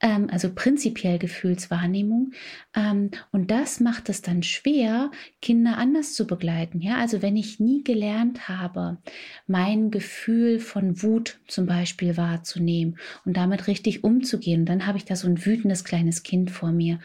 ähm, 0.00 0.28
also 0.30 0.50
prinzipiell 0.54 1.18
Gefühlswahrnehmung. 1.18 2.32
Ähm, 2.74 3.10
und 3.32 3.50
das 3.50 3.80
macht 3.80 4.08
es 4.08 4.22
dann 4.22 4.42
schwer, 4.42 5.10
Kinder 5.42 5.76
anders 5.76 6.14
zu 6.14 6.26
begleiten. 6.26 6.80
Ja, 6.80 6.96
also 6.96 7.22
wenn 7.22 7.36
ich 7.36 7.60
nie 7.60 7.84
gelernt 7.84 8.48
habe, 8.48 8.98
mein 9.46 9.90
Gefühl 9.90 10.58
von 10.58 11.02
Wut 11.02 11.40
zum 11.46 11.66
Beispiel 11.66 12.16
wahrzunehmen 12.16 12.98
und 13.24 13.36
damit 13.36 13.66
richtig 13.66 14.04
umzugehen, 14.04 14.64
dann 14.64 14.86
habe 14.86 14.98
ich 14.98 15.04
da 15.04 15.16
so 15.16 15.28
ein 15.28 15.44
wütendes 15.44 15.84
kleines 15.84 16.22
Kind 16.22 16.50
vor 16.50 16.72
mir 16.72 16.98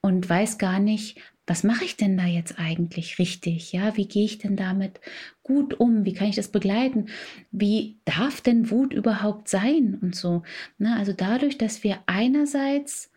und 0.00 0.28
weiß 0.28 0.58
gar 0.58 0.80
nicht, 0.80 1.20
was 1.46 1.64
mache 1.64 1.84
ich 1.84 1.96
denn 1.96 2.16
da 2.16 2.26
jetzt 2.26 2.58
eigentlich 2.58 3.18
richtig? 3.18 3.72
Ja, 3.72 3.96
wie 3.96 4.06
gehe 4.06 4.24
ich 4.24 4.38
denn 4.38 4.56
damit 4.56 5.00
gut 5.42 5.74
um? 5.74 6.04
Wie 6.04 6.12
kann 6.12 6.28
ich 6.28 6.36
das 6.36 6.48
begleiten? 6.48 7.06
Wie 7.50 7.98
darf 8.04 8.40
denn 8.40 8.70
Wut 8.70 8.92
überhaupt 8.92 9.48
sein 9.48 9.98
und 10.00 10.14
so? 10.14 10.42
Na, 10.78 10.96
also 10.96 11.12
dadurch, 11.12 11.58
dass 11.58 11.82
wir 11.82 11.98
einerseits 12.06 13.10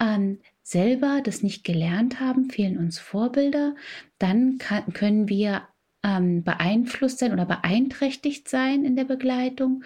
ähm, 0.00 0.38
selber 0.62 1.20
das 1.22 1.42
nicht 1.42 1.64
gelernt 1.64 2.20
haben, 2.20 2.50
fehlen 2.50 2.78
uns 2.78 2.98
Vorbilder, 2.98 3.74
dann 4.18 4.58
kann, 4.58 4.92
können 4.92 5.28
wir 5.28 5.62
ähm, 6.02 6.44
beeinflusst 6.44 7.18
sein 7.18 7.32
oder 7.32 7.44
beeinträchtigt 7.44 8.48
sein 8.48 8.84
in 8.84 8.96
der 8.96 9.04
Begleitung. 9.04 9.84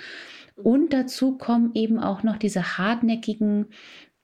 Und 0.57 0.93
dazu 0.93 1.37
kommen 1.37 1.71
eben 1.75 1.99
auch 1.99 2.23
noch 2.23 2.37
diese 2.37 2.79
hartnäckigen 2.79 3.67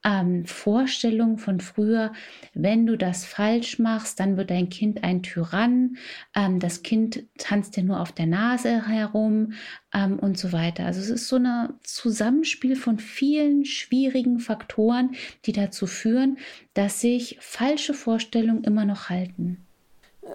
ähm, 0.03 0.45
Vorstellung 0.45 1.37
von 1.37 1.59
früher, 1.59 2.11
wenn 2.53 2.85
du 2.85 2.97
das 2.97 3.25
falsch 3.25 3.79
machst, 3.79 4.19
dann 4.19 4.37
wird 4.37 4.49
dein 4.49 4.69
Kind 4.69 5.03
ein 5.03 5.23
Tyrann, 5.23 5.97
ähm, 6.35 6.59
das 6.59 6.83
Kind 6.83 7.23
tanzt 7.37 7.75
dir 7.75 7.83
nur 7.83 7.99
auf 7.99 8.11
der 8.11 8.25
Nase 8.25 8.87
herum 8.87 9.53
ähm, 9.93 10.19
und 10.19 10.37
so 10.37 10.51
weiter. 10.51 10.85
Also 10.85 10.99
es 10.99 11.09
ist 11.09 11.27
so 11.27 11.37
ein 11.37 11.73
Zusammenspiel 11.83 12.75
von 12.75 12.99
vielen 12.99 13.65
schwierigen 13.65 14.39
Faktoren, 14.39 15.11
die 15.45 15.53
dazu 15.53 15.87
führen, 15.87 16.37
dass 16.73 17.01
sich 17.01 17.37
falsche 17.39 17.93
Vorstellungen 17.93 18.63
immer 18.63 18.85
noch 18.85 19.09
halten. 19.09 19.65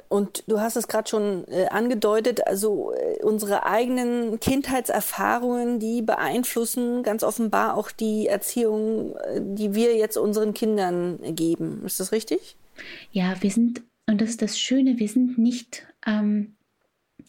Und 0.09 0.43
du 0.49 0.61
hast 0.61 0.77
es 0.77 0.89
gerade 0.89 1.09
schon 1.09 1.47
äh, 1.49 1.67
angedeutet, 1.67 2.47
also 2.47 2.93
äh, 2.93 3.23
unsere 3.23 3.67
eigenen 3.67 4.41
Kindheitserfahrungen, 4.41 5.79
die 5.79 6.03
beeinflussen 6.03 7.05
ganz 7.05 7.23
offenbar 7.23 7.77
auch 7.77 7.93
die 7.93 8.27
Erziehung, 8.27 9.17
äh, 9.17 9.41
die 9.41 9.75
wir 9.75 9.97
jetzt 9.97 10.17
unseren 10.17 10.55
Kindern 10.55 11.19
geben. 11.37 11.83
Ist 11.85 12.01
das 12.01 12.11
richtig? 12.11 12.57
Ja, 13.13 13.37
wir 13.41 13.51
sind, 13.51 13.83
und 14.09 14.21
das 14.21 14.31
ist 14.31 14.43
das 14.43 14.59
Schöne, 14.59 14.99
wir 14.99 15.09
sind 15.09 15.39
nicht 15.39 15.87
ähm, 16.05 16.56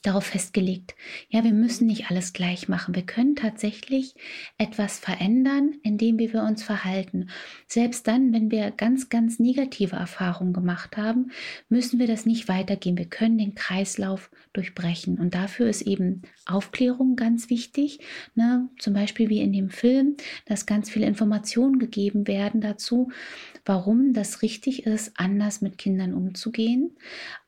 darauf 0.02 0.26
festgelegt. 0.26 0.96
Ja, 1.30 1.44
wir 1.44 1.54
müssen 1.54 1.88
nicht 1.88 2.10
alles 2.10 2.34
gleich 2.34 2.68
machen. 2.68 2.96
Wir 2.96 3.06
können 3.06 3.36
tatsächlich 3.36 4.16
etwas 4.58 5.00
verändern, 5.00 5.76
indem 5.84 6.20
wir 6.20 6.28
uns 6.44 6.64
verhalten. 6.64 7.30
Selbst 7.68 8.08
dann, 8.08 8.34
wenn 8.34 8.52
wir 8.52 8.72
ganz, 8.72 9.10
ganz 9.10 9.40
negative 9.40 9.96
Erfahrungen 9.96 10.54
gemacht 10.54 10.98
haben, 10.98 11.32
müssen 11.70 12.00
wir 12.00 12.08
das 12.08 12.26
nicht 12.26 12.48
weitergehen. 12.48 12.98
Wir 12.98 13.10
können 13.10 13.38
den 13.38 13.56
Kreislauf 13.56 14.30
durchbrechen. 14.54 15.20
Und 15.20 15.34
dafür 15.36 15.70
ist 15.70 15.82
eben 15.82 16.24
Aufklärung 16.46 17.16
ganz 17.16 17.50
wichtig. 17.50 18.00
Ne? 18.36 18.70
Zum 18.80 18.94
Beispiel 18.94 19.30
wie 19.30 19.42
in 19.42 19.54
dem 19.54 19.70
Film, 19.70 20.18
dass 20.46 20.66
ganz 20.66 20.90
viele 20.90 21.06
Informationen 21.06 21.80
gegeben 21.80 22.28
werden 22.28 22.62
dazu, 22.62 23.10
warum 23.68 24.14
das 24.14 24.42
richtig 24.42 24.86
ist, 24.86 25.12
anders 25.18 25.62
mit 25.62 25.78
Kindern 25.78 26.14
umzugehen. 26.14 26.96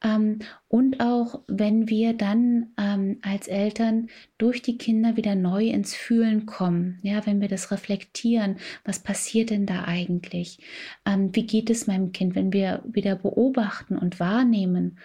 Ähm, 0.03 0.39
und 0.67 0.99
auch, 0.99 1.41
wenn 1.47 1.89
wir 1.89 2.13
dann 2.13 2.67
ähm, 2.77 3.19
als 3.21 3.47
Eltern 3.47 4.07
durch 4.38 4.61
die 4.61 4.77
Kinder 4.77 5.15
wieder 5.15 5.35
neu 5.35 5.67
ins 5.67 5.95
Fühlen 5.95 6.45
kommen, 6.45 6.99
ja, 7.01 7.25
wenn 7.25 7.41
wir 7.41 7.47
das 7.47 7.71
reflektieren, 7.71 8.57
was 8.83 8.99
passiert 8.99 9.49
denn 9.49 9.65
da 9.65 9.85
eigentlich? 9.85 10.59
Ähm, 11.05 11.33
wie 11.33 11.47
geht 11.47 11.69
es 11.69 11.88
meinem 11.88 12.11
Kind, 12.11 12.35
wenn 12.35 12.53
wir 12.53 12.83
wieder 12.85 13.15
beobachten 13.15 13.97
und 13.97 14.19
wahrnehmen 14.19 14.99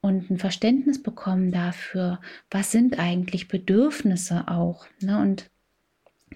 und 0.00 0.30
ein 0.30 0.38
Verständnis 0.38 1.02
bekommen 1.02 1.52
dafür, 1.52 2.20
was 2.50 2.72
sind 2.72 2.98
eigentlich 2.98 3.48
Bedürfnisse 3.48 4.48
auch? 4.48 4.86
Ne? 5.00 5.20
Und 5.20 5.50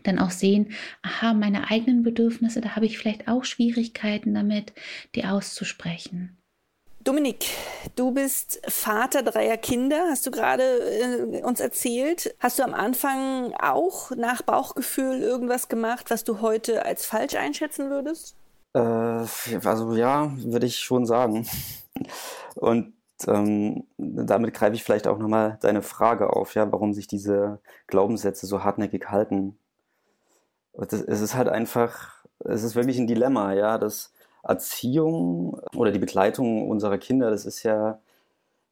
dann 0.02 0.18
auch 0.18 0.30
sehen, 0.30 0.72
aha, 1.02 1.34
meine 1.34 1.70
eigenen 1.70 2.02
Bedürfnisse, 2.02 2.60
da 2.60 2.76
habe 2.76 2.86
ich 2.86 2.98
vielleicht 2.98 3.28
auch 3.28 3.44
Schwierigkeiten 3.44 4.34
damit, 4.34 4.72
die 5.14 5.24
auszusprechen. 5.24 6.38
Dominik, 7.08 7.46
du 7.96 8.10
bist 8.10 8.60
Vater 8.68 9.22
dreier 9.22 9.56
Kinder, 9.56 10.08
hast 10.10 10.26
du 10.26 10.30
gerade 10.30 10.62
äh, 10.62 11.42
uns 11.42 11.58
erzählt. 11.58 12.34
Hast 12.38 12.58
du 12.58 12.64
am 12.64 12.74
Anfang 12.74 13.54
auch 13.54 14.10
nach 14.10 14.42
Bauchgefühl 14.42 15.22
irgendwas 15.22 15.68
gemacht, 15.68 16.10
was 16.10 16.24
du 16.24 16.42
heute 16.42 16.84
als 16.84 17.06
falsch 17.06 17.34
einschätzen 17.34 17.88
würdest? 17.88 18.36
Äh, 18.74 18.80
also 18.80 19.94
ja, 19.94 20.32
würde 20.36 20.66
ich 20.66 20.80
schon 20.80 21.06
sagen. 21.06 21.48
Und 22.56 22.92
ähm, 23.26 23.84
damit 23.96 24.52
greife 24.52 24.74
ich 24.74 24.84
vielleicht 24.84 25.06
auch 25.06 25.18
nochmal 25.18 25.58
deine 25.62 25.82
Frage 25.82 26.30
auf, 26.30 26.54
ja, 26.54 26.70
warum 26.70 26.92
sich 26.92 27.06
diese 27.06 27.60
Glaubenssätze 27.86 28.46
so 28.46 28.64
hartnäckig 28.64 29.06
halten 29.08 29.58
das, 30.86 31.02
es 31.02 31.20
ist 31.20 31.34
halt 31.34 31.48
einfach, 31.48 32.24
es 32.40 32.62
ist 32.62 32.74
wirklich 32.76 32.98
ein 32.98 33.06
Dilemma, 33.06 33.52
ja, 33.54 33.78
dass 33.78 34.12
Erziehung 34.42 35.60
oder 35.74 35.90
die 35.90 35.98
Begleitung 35.98 36.68
unserer 36.68 36.98
Kinder, 36.98 37.30
das 37.30 37.44
ist 37.44 37.62
ja 37.62 38.00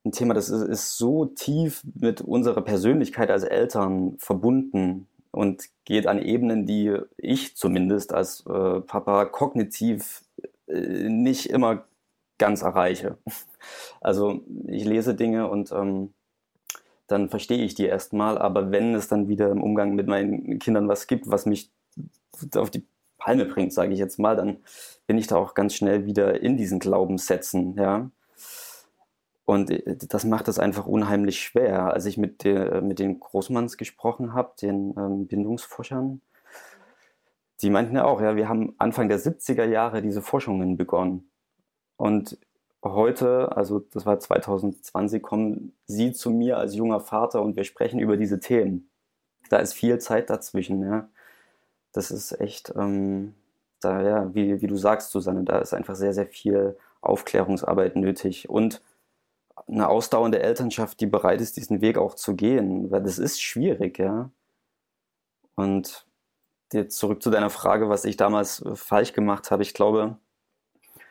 ein 0.04 0.12
Thema, 0.12 0.34
das 0.34 0.48
ist, 0.48 0.62
ist 0.62 0.96
so 0.96 1.26
tief 1.26 1.82
mit 1.94 2.20
unserer 2.20 2.62
Persönlichkeit 2.62 3.30
als 3.30 3.42
Eltern 3.42 4.16
verbunden 4.18 5.08
und 5.32 5.64
geht 5.84 6.06
an 6.06 6.22
Ebenen, 6.22 6.66
die 6.66 6.96
ich 7.18 7.56
zumindest 7.56 8.14
als 8.14 8.44
äh, 8.46 8.80
Papa 8.80 9.26
kognitiv 9.26 10.24
äh, 10.68 11.08
nicht 11.08 11.50
immer 11.50 11.84
ganz 12.38 12.62
erreiche. 12.62 13.18
Also 14.00 14.42
ich 14.68 14.84
lese 14.84 15.16
Dinge 15.16 15.48
und 15.48 15.72
ähm, 15.72 16.14
dann 17.08 17.28
verstehe 17.28 17.64
ich 17.64 17.74
die 17.74 17.86
erstmal, 17.86 18.38
aber 18.38 18.70
wenn 18.70 18.94
es 18.94 19.08
dann 19.08 19.28
wieder 19.28 19.50
im 19.50 19.62
Umgang 19.62 19.94
mit 19.94 20.06
meinen 20.06 20.58
Kindern 20.60 20.88
was 20.88 21.06
gibt, 21.08 21.28
was 21.28 21.46
mich 21.46 21.70
auf 22.56 22.70
die 22.70 22.86
Palme 23.18 23.44
bringt, 23.44 23.72
sage 23.72 23.92
ich 23.92 23.98
jetzt 23.98 24.18
mal, 24.18 24.36
dann 24.36 24.58
bin 25.06 25.18
ich 25.18 25.26
da 25.26 25.36
auch 25.36 25.54
ganz 25.54 25.74
schnell 25.74 26.06
wieder 26.06 26.40
in 26.40 26.56
diesen 26.56 26.78
Glaubenssätzen, 26.78 27.76
ja. 27.76 28.10
Und 29.44 29.70
äh, 29.70 29.96
das 29.96 30.24
macht 30.24 30.48
es 30.48 30.58
einfach 30.58 30.86
unheimlich 30.86 31.40
schwer. 31.40 31.92
Als 31.92 32.06
ich 32.06 32.18
mit, 32.18 32.44
der, 32.44 32.82
mit 32.82 32.98
den 32.98 33.20
Großmanns 33.20 33.76
gesprochen 33.76 34.34
habe, 34.34 34.52
den 34.60 34.94
ähm, 34.96 35.26
Bindungsforschern, 35.26 36.20
die 37.62 37.70
meinten 37.70 37.96
ja 37.96 38.04
auch, 38.04 38.20
ja, 38.20 38.36
wir 38.36 38.48
haben 38.48 38.74
Anfang 38.78 39.08
der 39.08 39.18
70er 39.18 39.64
Jahre 39.64 40.02
diese 40.02 40.20
Forschungen 40.22 40.76
begonnen. 40.76 41.30
Und 41.96 42.38
heute, 42.84 43.56
also 43.56 43.80
das 43.80 44.04
war 44.04 44.20
2020, 44.20 45.22
kommen 45.22 45.72
Sie 45.86 46.12
zu 46.12 46.30
mir 46.30 46.58
als 46.58 46.74
junger 46.74 47.00
Vater 47.00 47.42
und 47.42 47.56
wir 47.56 47.64
sprechen 47.64 47.98
über 47.98 48.16
diese 48.16 48.40
Themen. 48.40 48.90
Da 49.48 49.58
ist 49.58 49.72
viel 49.72 49.98
Zeit 49.98 50.28
dazwischen, 50.28 50.82
ja 50.82 51.08
das 51.96 52.10
ist 52.10 52.40
echt, 52.40 52.72
ähm, 52.76 53.34
da, 53.80 54.02
ja, 54.02 54.34
wie, 54.34 54.60
wie 54.60 54.66
du 54.66 54.76
sagst, 54.76 55.10
Susanne, 55.10 55.44
da 55.44 55.58
ist 55.58 55.72
einfach 55.74 55.96
sehr, 55.96 56.12
sehr 56.12 56.26
viel 56.26 56.76
Aufklärungsarbeit 57.00 57.96
nötig 57.96 58.48
und 58.50 58.82
eine 59.66 59.88
ausdauernde 59.88 60.40
Elternschaft, 60.42 61.00
die 61.00 61.06
bereit 61.06 61.40
ist, 61.40 61.56
diesen 61.56 61.80
Weg 61.80 61.98
auch 61.98 62.14
zu 62.14 62.36
gehen, 62.36 62.90
weil 62.90 63.02
das 63.02 63.18
ist 63.18 63.40
schwierig, 63.40 63.98
ja. 63.98 64.30
Und 65.54 66.06
jetzt 66.72 66.98
zurück 66.98 67.22
zu 67.22 67.30
deiner 67.30 67.50
Frage, 67.50 67.88
was 67.88 68.04
ich 68.04 68.18
damals 68.18 68.60
äh, 68.62 68.76
falsch 68.76 69.14
gemacht 69.14 69.50
habe. 69.50 69.62
Ich 69.62 69.72
glaube, 69.72 70.18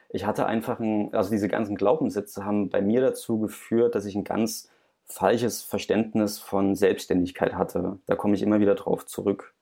ich 0.10 0.26
hatte 0.26 0.46
einfach 0.46 0.80
ein, 0.80 1.14
also 1.16 1.32
diese 1.32 1.48
ganzen 1.48 1.76
Glaubenssätze 1.76 2.46
haben 2.46 2.70
bei 2.70 2.82
mir 2.82 3.02
dazu 3.02 3.40
geführt, 3.40 3.96
dass 3.96 4.06
ich 4.06 4.16
ein 4.16 4.24
ganz 4.24 4.70
falsches 5.06 5.64
Verständnis 5.64 6.40
von 6.40 6.76
Selbstständigkeit 6.76 7.56
hatte. 7.56 8.00
Da 8.06 8.16
komme 8.16 8.36
ich 8.36 8.44
immer 8.44 8.60
wieder 8.60 8.76
drauf 8.76 9.06
zurück. 9.08 9.55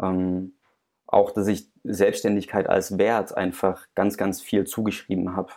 Ähm, 0.00 0.54
auch, 1.06 1.30
dass 1.30 1.46
ich 1.46 1.70
Selbstständigkeit 1.84 2.68
als 2.68 2.96
Wert 2.96 3.36
einfach 3.36 3.86
ganz, 3.94 4.16
ganz 4.16 4.40
viel 4.40 4.64
zugeschrieben 4.64 5.36
habe. 5.36 5.52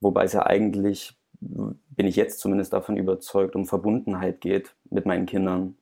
Wobei 0.00 0.24
es 0.24 0.32
ja 0.32 0.46
eigentlich, 0.46 1.16
bin 1.40 2.06
ich 2.06 2.16
jetzt 2.16 2.40
zumindest 2.40 2.72
davon 2.72 2.96
überzeugt, 2.96 3.54
um 3.54 3.66
Verbundenheit 3.66 4.40
geht 4.40 4.74
mit 4.90 5.06
meinen 5.06 5.26
Kindern. 5.26 5.76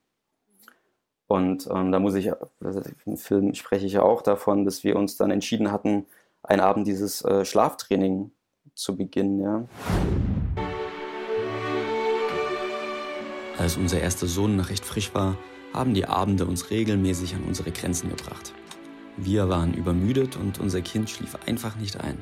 Und 1.27 1.69
ähm, 1.73 1.91
da 1.91 1.99
muss 1.99 2.15
ich, 2.15 2.31
also 2.61 2.83
im 3.05 3.17
Film 3.17 3.55
spreche 3.55 3.87
ich 3.87 3.95
ja 3.95 4.03
auch 4.03 4.23
davon, 4.23 4.65
dass 4.65 4.85
wir 4.85 4.97
uns 4.97 5.17
dann 5.17 5.31
entschieden 5.31 5.73
hatten, 5.73 6.07
einen 6.43 6.61
Abend 6.61 6.87
dieses 6.87 7.25
äh, 7.25 7.45
Schlaftraining 7.45 8.31
zu 8.75 8.97
beginnen. 8.97 9.41
Ja. 9.41 9.69
Als 13.59 13.77
unser 13.77 14.01
erster 14.01 14.27
Sohn 14.27 14.57
noch 14.57 14.69
recht 14.69 14.85
frisch 14.85 15.15
war, 15.15 15.37
haben 15.73 15.95
die 15.95 16.07
Abende 16.07 16.47
uns 16.47 16.71
regelmäßig 16.71 17.35
an 17.35 17.45
unsere 17.45 17.71
Grenzen 17.71 18.09
gebracht. 18.09 18.53
Wir 19.17 19.49
waren 19.49 19.75
übermüdet 19.75 20.37
und 20.37 20.61
unser 20.61 20.83
Kind 20.83 21.09
schlief 21.09 21.37
einfach 21.47 21.77
nicht 21.77 22.01
ein. 22.01 22.19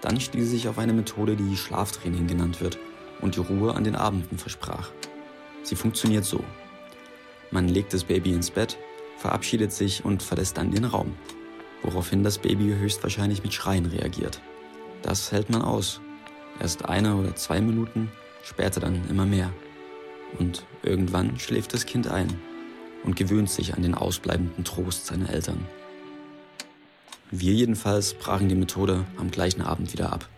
Dann 0.00 0.20
stieß 0.20 0.52
ich 0.52 0.68
auf 0.68 0.78
eine 0.78 0.92
Methode, 0.92 1.36
die 1.36 1.56
Schlaftraining 1.56 2.26
genannt 2.26 2.60
wird 2.60 2.78
und 3.20 3.36
die 3.36 3.40
Ruhe 3.40 3.74
an 3.74 3.84
den 3.84 3.94
Abenden 3.94 4.38
versprach. 4.38 4.90
Sie 5.62 5.76
funktioniert 5.76 6.24
so. 6.24 6.42
Man 7.50 7.68
legt 7.68 7.94
das 7.94 8.04
Baby 8.04 8.32
ins 8.32 8.50
Bett, 8.50 8.78
verabschiedet 9.18 9.72
sich 9.72 10.04
und 10.04 10.22
verlässt 10.22 10.58
dann 10.58 10.70
den 10.70 10.84
Raum, 10.84 11.14
woraufhin 11.82 12.22
das 12.22 12.38
Baby 12.38 12.74
höchstwahrscheinlich 12.78 13.42
mit 13.42 13.54
Schreien 13.54 13.86
reagiert. 13.86 14.40
Das 15.02 15.32
hält 15.32 15.50
man 15.50 15.62
aus. 15.62 16.00
Erst 16.60 16.84
eine 16.86 17.16
oder 17.16 17.34
zwei 17.34 17.60
Minuten, 17.60 18.10
später 18.42 18.80
dann 18.80 19.08
immer 19.08 19.26
mehr. 19.26 19.52
Und 20.38 20.66
irgendwann 20.82 21.38
schläft 21.38 21.74
das 21.74 21.86
Kind 21.86 22.08
ein 22.08 22.38
und 23.04 23.16
gewöhnt 23.16 23.50
sich 23.50 23.74
an 23.74 23.82
den 23.82 23.94
ausbleibenden 23.94 24.64
Trost 24.64 25.06
seiner 25.06 25.30
Eltern. 25.30 25.66
Wir 27.30 27.52
jedenfalls 27.52 28.14
brachen 28.14 28.48
die 28.48 28.54
Methode 28.54 29.04
am 29.16 29.30
gleichen 29.30 29.62
Abend 29.62 29.92
wieder 29.92 30.12
ab. 30.12 30.28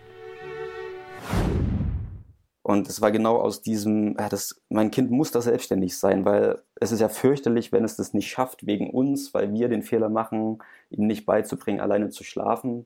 Und 2.67 2.89
es 2.89 2.99
war 2.99 3.11
genau 3.11 3.37
aus 3.37 3.61
diesem, 3.61 4.17
ja, 4.19 4.27
das, 4.27 4.61
mein 4.67 4.91
Kind 4.91 5.09
muss 5.09 5.31
da 5.31 5.39
selbstständig 5.41 5.97
sein, 5.97 6.25
weil 6.25 6.61
es 6.75 6.91
ist 6.91 6.99
ja 6.99 7.07
fürchterlich, 7.07 7.71
wenn 7.71 7.85
es 7.85 7.95
das 7.95 8.13
nicht 8.13 8.29
schafft 8.29 8.65
wegen 8.65 8.89
uns, 8.89 9.33
weil 9.33 9.53
wir 9.53 9.69
den 9.69 9.83
Fehler 9.83 10.09
machen, 10.09 10.57
ihm 10.89 11.07
nicht 11.07 11.25
beizubringen, 11.25 11.79
alleine 11.79 12.09
zu 12.09 12.25
schlafen. 12.25 12.85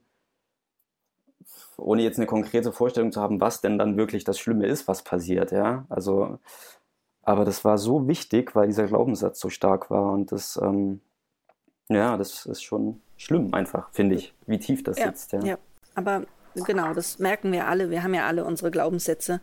Ohne 1.77 2.03
jetzt 2.03 2.17
eine 2.17 2.27
konkrete 2.27 2.71
Vorstellung 2.71 3.11
zu 3.11 3.21
haben, 3.21 3.41
was 3.41 3.61
denn 3.61 3.79
dann 3.79 3.97
wirklich 3.97 4.23
das 4.23 4.37
Schlimme 4.37 4.67
ist, 4.67 4.87
was 4.87 5.03
passiert, 5.03 5.51
ja. 5.51 5.85
Also, 5.89 6.37
aber 7.23 7.45
das 7.45 7.63
war 7.63 7.77
so 7.77 8.07
wichtig, 8.07 8.55
weil 8.55 8.67
dieser 8.67 8.87
Glaubenssatz 8.87 9.39
so 9.39 9.49
stark 9.49 9.89
war 9.89 10.11
und 10.11 10.31
das, 10.31 10.59
ähm, 10.61 11.01
ja, 11.89 12.17
das 12.17 12.45
ist 12.45 12.63
schon 12.63 13.01
schlimm 13.17 13.53
einfach, 13.53 13.89
finde 13.91 14.15
ich, 14.15 14.33
wie 14.47 14.57
tief 14.57 14.83
das 14.83 14.97
ja, 14.97 15.07
sitzt. 15.07 15.33
Ja. 15.33 15.43
ja, 15.43 15.57
aber 15.95 16.23
genau, 16.55 16.93
das 16.93 17.19
merken 17.19 17.51
wir 17.51 17.67
alle. 17.67 17.89
Wir 17.91 18.03
haben 18.03 18.13
ja 18.13 18.25
alle 18.25 18.43
unsere 18.43 18.71
Glaubenssätze. 18.71 19.41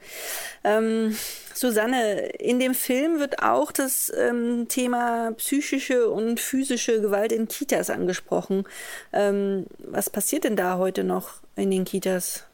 Ähm, 0.65 1.15
Susanne, 1.55 2.27
in 2.39 2.59
dem 2.59 2.75
Film 2.75 3.19
wird 3.19 3.43
auch 3.43 3.73
das 3.73 4.13
ähm, 4.17 4.67
Thema 4.69 5.33
psychische 5.37 6.09
und 6.11 6.41
physische 6.41 7.01
Gewalt 7.01 7.33
in 7.33 7.49
Kitas 7.49 7.91
angesprochen. 7.91 8.65
Ähm, 9.13 9.67
was 9.79 10.11
passiert 10.11 10.45
denn 10.45 10.57
da 10.57 10.79
heute 10.79 11.05
noch 11.05 11.35
in 11.57 11.71
den 11.71 11.85
Kitas? 11.85 12.45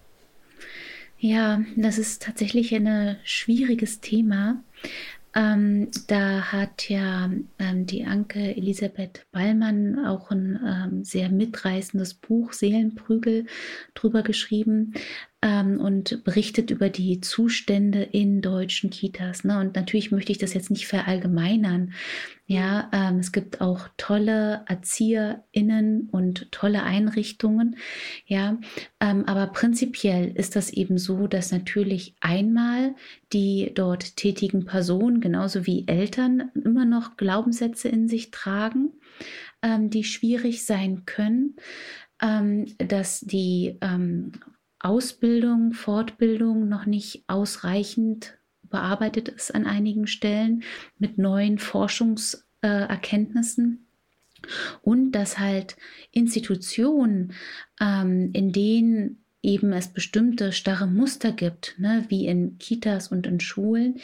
Ja, 1.18 1.62
das 1.76 1.96
ist 1.96 2.22
tatsächlich 2.22 2.74
ein 2.74 3.16
schwieriges 3.24 4.00
Thema. 4.00 4.62
Ähm, 5.36 5.90
da 6.06 6.52
hat 6.52 6.88
ja 6.88 7.28
ähm, 7.58 7.86
die 7.86 8.04
Anke 8.04 8.56
Elisabeth 8.56 9.26
Ballmann 9.32 10.06
auch 10.06 10.30
ein 10.30 10.60
ähm, 10.64 11.04
sehr 11.04 11.28
mitreißendes 11.28 12.14
Buch 12.14 12.52
Seelenprügel 12.52 13.46
drüber 13.94 14.22
geschrieben 14.22 14.94
ähm, 15.44 15.78
und 15.78 16.24
berichtet 16.24 16.70
über 16.70 16.88
die 16.88 17.20
Zustände 17.20 18.02
in 18.02 18.40
deutschen 18.40 18.88
Kitas. 18.88 19.44
Ne? 19.44 19.60
Und 19.60 19.76
natürlich 19.76 20.10
möchte 20.10 20.32
ich 20.32 20.38
das 20.38 20.54
jetzt 20.54 20.70
nicht 20.70 20.86
verallgemeinern. 20.86 21.92
Ja, 22.46 22.90
ähm, 22.92 23.18
es 23.18 23.30
gibt 23.30 23.60
auch 23.60 23.88
tolle 23.98 24.64
ErzieherInnen 24.66 26.08
und 26.10 26.50
tolle 26.50 26.82
Einrichtungen. 26.82 27.76
Ja, 28.26 28.58
ähm, 29.00 29.24
aber 29.26 29.46
prinzipiell 29.48 30.32
ist 30.34 30.56
das 30.56 30.70
eben 30.70 30.96
so, 30.96 31.26
dass 31.26 31.52
natürlich 31.52 32.14
einmal 32.20 32.94
die 33.34 33.70
dort 33.74 34.16
tätigen 34.16 34.64
Personen 34.64 35.20
genauso 35.20 35.66
wie 35.66 35.86
Eltern 35.86 36.50
immer 36.64 36.86
noch 36.86 37.18
Glaubenssätze 37.18 37.88
in 37.88 38.08
sich 38.08 38.30
tragen, 38.30 38.92
ähm, 39.62 39.90
die 39.90 40.04
schwierig 40.04 40.64
sein 40.64 41.04
können 41.04 41.56
ähm, 42.22 42.66
dass 42.78 43.20
die 43.20 43.76
ähm, 43.80 44.32
Ausbildung, 44.84 45.72
Fortbildung 45.72 46.68
noch 46.68 46.86
nicht 46.86 47.24
ausreichend 47.26 48.38
bearbeitet 48.62 49.28
ist 49.28 49.54
an 49.54 49.66
einigen 49.66 50.06
Stellen 50.06 50.62
mit 50.98 51.16
neuen 51.16 51.58
Forschungserkenntnissen. 51.58 53.86
Und 54.82 55.12
dass 55.12 55.38
halt 55.38 55.76
Institutionen, 56.10 57.32
ähm, 57.80 58.28
in 58.34 58.52
denen 58.52 59.23
eben 59.44 59.72
es 59.72 59.88
bestimmte 59.88 60.52
starre 60.52 60.86
Muster 60.86 61.30
gibt, 61.30 61.74
ne, 61.78 62.04
wie 62.08 62.26
in 62.26 62.58
Kitas 62.58 63.08
und 63.08 63.26
in 63.26 63.40
Schulen, 63.40 64.00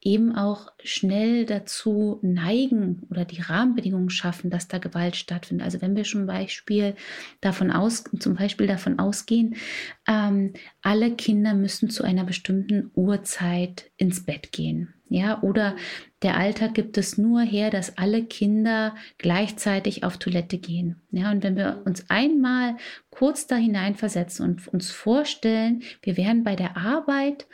eben 0.00 0.34
auch 0.34 0.70
schnell 0.82 1.46
dazu 1.46 2.18
neigen 2.22 3.02
oder 3.08 3.24
die 3.24 3.40
Rahmenbedingungen 3.40 4.10
schaffen, 4.10 4.50
dass 4.50 4.68
da 4.68 4.78
Gewalt 4.78 5.16
stattfindet. 5.16 5.64
Also 5.64 5.80
wenn 5.80 5.96
wir 5.96 6.04
zum 6.04 6.26
Beispiel 6.26 6.94
davon 7.40 7.70
aus, 7.70 8.04
zum 8.18 8.34
Beispiel 8.34 8.66
davon 8.66 8.98
ausgehen, 8.98 9.56
ähm, 10.06 10.52
alle 10.82 11.14
Kinder 11.14 11.54
müssen 11.54 11.88
zu 11.88 12.02
einer 12.02 12.24
bestimmten 12.24 12.90
Uhrzeit 12.94 13.90
ins 13.96 14.24
Bett 14.24 14.52
gehen. 14.52 14.92
Ja, 15.12 15.42
oder 15.42 15.76
der 16.22 16.38
Alltag 16.38 16.72
gibt 16.72 16.96
es 16.96 17.18
nur 17.18 17.42
her, 17.42 17.68
dass 17.68 17.98
alle 17.98 18.24
Kinder 18.24 18.94
gleichzeitig 19.18 20.04
auf 20.04 20.16
Toilette 20.16 20.56
gehen. 20.56 21.02
Ja, 21.10 21.30
und 21.30 21.42
wenn 21.42 21.54
wir 21.54 21.82
uns 21.84 22.08
einmal 22.08 22.76
kurz 23.10 23.46
da 23.46 23.56
hineinversetzen 23.56 24.42
und 24.42 24.68
uns 24.68 24.90
vorstellen, 24.90 25.82
wir 26.00 26.16
wären 26.16 26.44
bei 26.44 26.56
der 26.56 26.78
Arbeit 26.78 27.46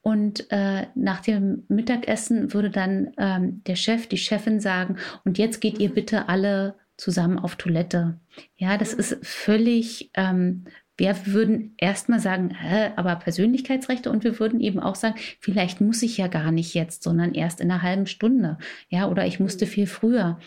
und 0.00 0.50
äh, 0.50 0.86
nach 0.94 1.20
dem 1.20 1.64
Mittagessen 1.68 2.54
würde 2.54 2.70
dann 2.70 3.12
ähm, 3.18 3.62
der 3.64 3.76
Chef, 3.76 4.06
die 4.06 4.16
Chefin 4.16 4.58
sagen, 4.58 4.96
und 5.26 5.36
jetzt 5.36 5.60
geht 5.60 5.78
ihr 5.78 5.92
bitte 5.92 6.30
alle 6.30 6.76
zusammen 6.96 7.38
auf 7.38 7.56
Toilette. 7.56 8.18
Ja, 8.56 8.78
das 8.78 8.94
ist 8.94 9.18
völlig 9.22 10.10
ähm, 10.14 10.64
wir 10.96 11.16
würden 11.26 11.74
erstmal 11.76 12.20
sagen, 12.20 12.54
hä, 12.54 12.90
aber 12.94 13.16
Persönlichkeitsrechte 13.16 14.10
und 14.10 14.22
wir 14.22 14.38
würden 14.38 14.60
eben 14.60 14.78
auch 14.78 14.94
sagen, 14.94 15.16
vielleicht 15.40 15.80
muss 15.80 16.02
ich 16.02 16.18
ja 16.18 16.28
gar 16.28 16.52
nicht 16.52 16.74
jetzt, 16.74 17.02
sondern 17.02 17.34
erst 17.34 17.60
in 17.60 17.70
einer 17.70 17.82
halben 17.82 18.06
Stunde. 18.06 18.58
Ja, 18.88 19.08
oder 19.08 19.26
ich 19.26 19.40
musste 19.40 19.66
viel 19.66 19.88
früher. 19.88 20.38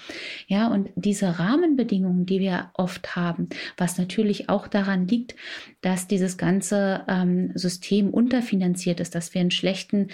Ja, 0.47 0.67
und 0.67 0.89
diese 0.95 1.38
Rahmenbedingungen, 1.38 2.25
die 2.25 2.39
wir 2.39 2.71
oft 2.75 3.15
haben, 3.15 3.49
was 3.75 3.97
natürlich 3.97 4.47
auch 4.47 4.67
daran 4.67 5.07
liegt, 5.07 5.36
dass 5.81 6.07
dieses 6.07 6.38
ganze 6.38 7.03
ähm, 7.10 7.51
System 7.55 8.10
unterfinanziert 8.10 9.01
ist, 9.01 9.15
dass 9.15 9.33
wir 9.33 9.41
einen 9.41 9.51
schlechten 9.51 10.07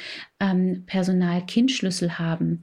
ähm, 0.44 0.84
Personal-Kind-Schlüssel 0.86 2.20
haben, 2.20 2.62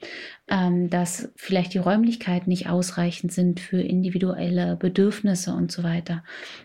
ähm, 0.49 0.91
dass 0.91 1.33
vielleicht 1.37 1.73
die 1.73 1.79
Räumlichkeiten 1.79 2.51
nicht 2.51 2.69
ausreichend 2.69 3.33
sind 3.33 3.59
für 3.59 3.81
individuelle 3.81 4.77
Bedürfnisse 4.77 5.55
und 5.55 5.73
so 5.73 5.83
weiter. 5.83 6.23